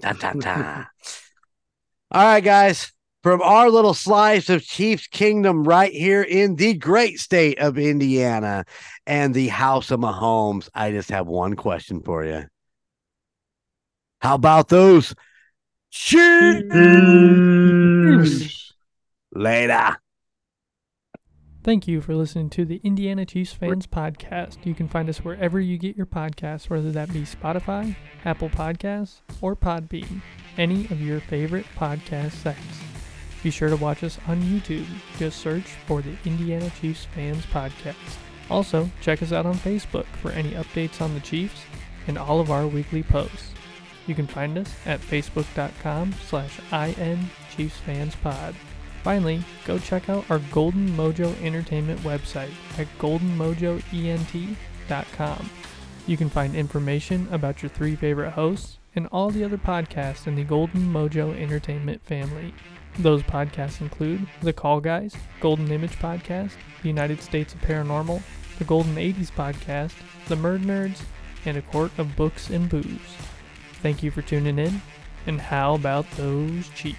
[0.00, 0.84] Da, da, da.
[2.10, 2.92] All right, guys.
[3.22, 8.64] From our little slice of Chiefs Kingdom right here in the great state of Indiana
[9.06, 12.44] and the house of Mahomes, I just have one question for you.
[14.20, 15.16] How about those
[15.90, 16.72] Chiefs?
[19.32, 19.96] Later.
[21.64, 24.64] Thank you for listening to the Indiana Chiefs Fans Podcast.
[24.64, 29.20] You can find us wherever you get your podcasts, whether that be Spotify, Apple Podcasts,
[29.40, 30.22] or Podbean,
[30.56, 32.87] any of your favorite podcast sites.
[33.42, 34.86] Be sure to watch us on YouTube.
[35.18, 37.94] Just search for the Indiana Chiefs Fans Podcast.
[38.50, 41.62] Also, check us out on Facebook for any updates on the Chiefs
[42.06, 43.52] and all of our weekly posts.
[44.06, 48.54] You can find us at facebook.com slash inchiefsfanspod.
[49.04, 55.50] Finally, go check out our Golden Mojo Entertainment website at goldenmojoent.com.
[56.06, 60.34] You can find information about your three favorite hosts and all the other podcasts in
[60.34, 62.54] the Golden Mojo Entertainment family.
[62.98, 68.20] Those podcasts include The Call Guys, Golden Image Podcast, The United States of Paranormal,
[68.58, 69.94] The Golden 80s Podcast,
[70.26, 71.02] The Murd Nerds,
[71.44, 73.16] and A Court of Books and Booze.
[73.82, 74.82] Thank you for tuning in,
[75.26, 76.98] and how about those Chiefs?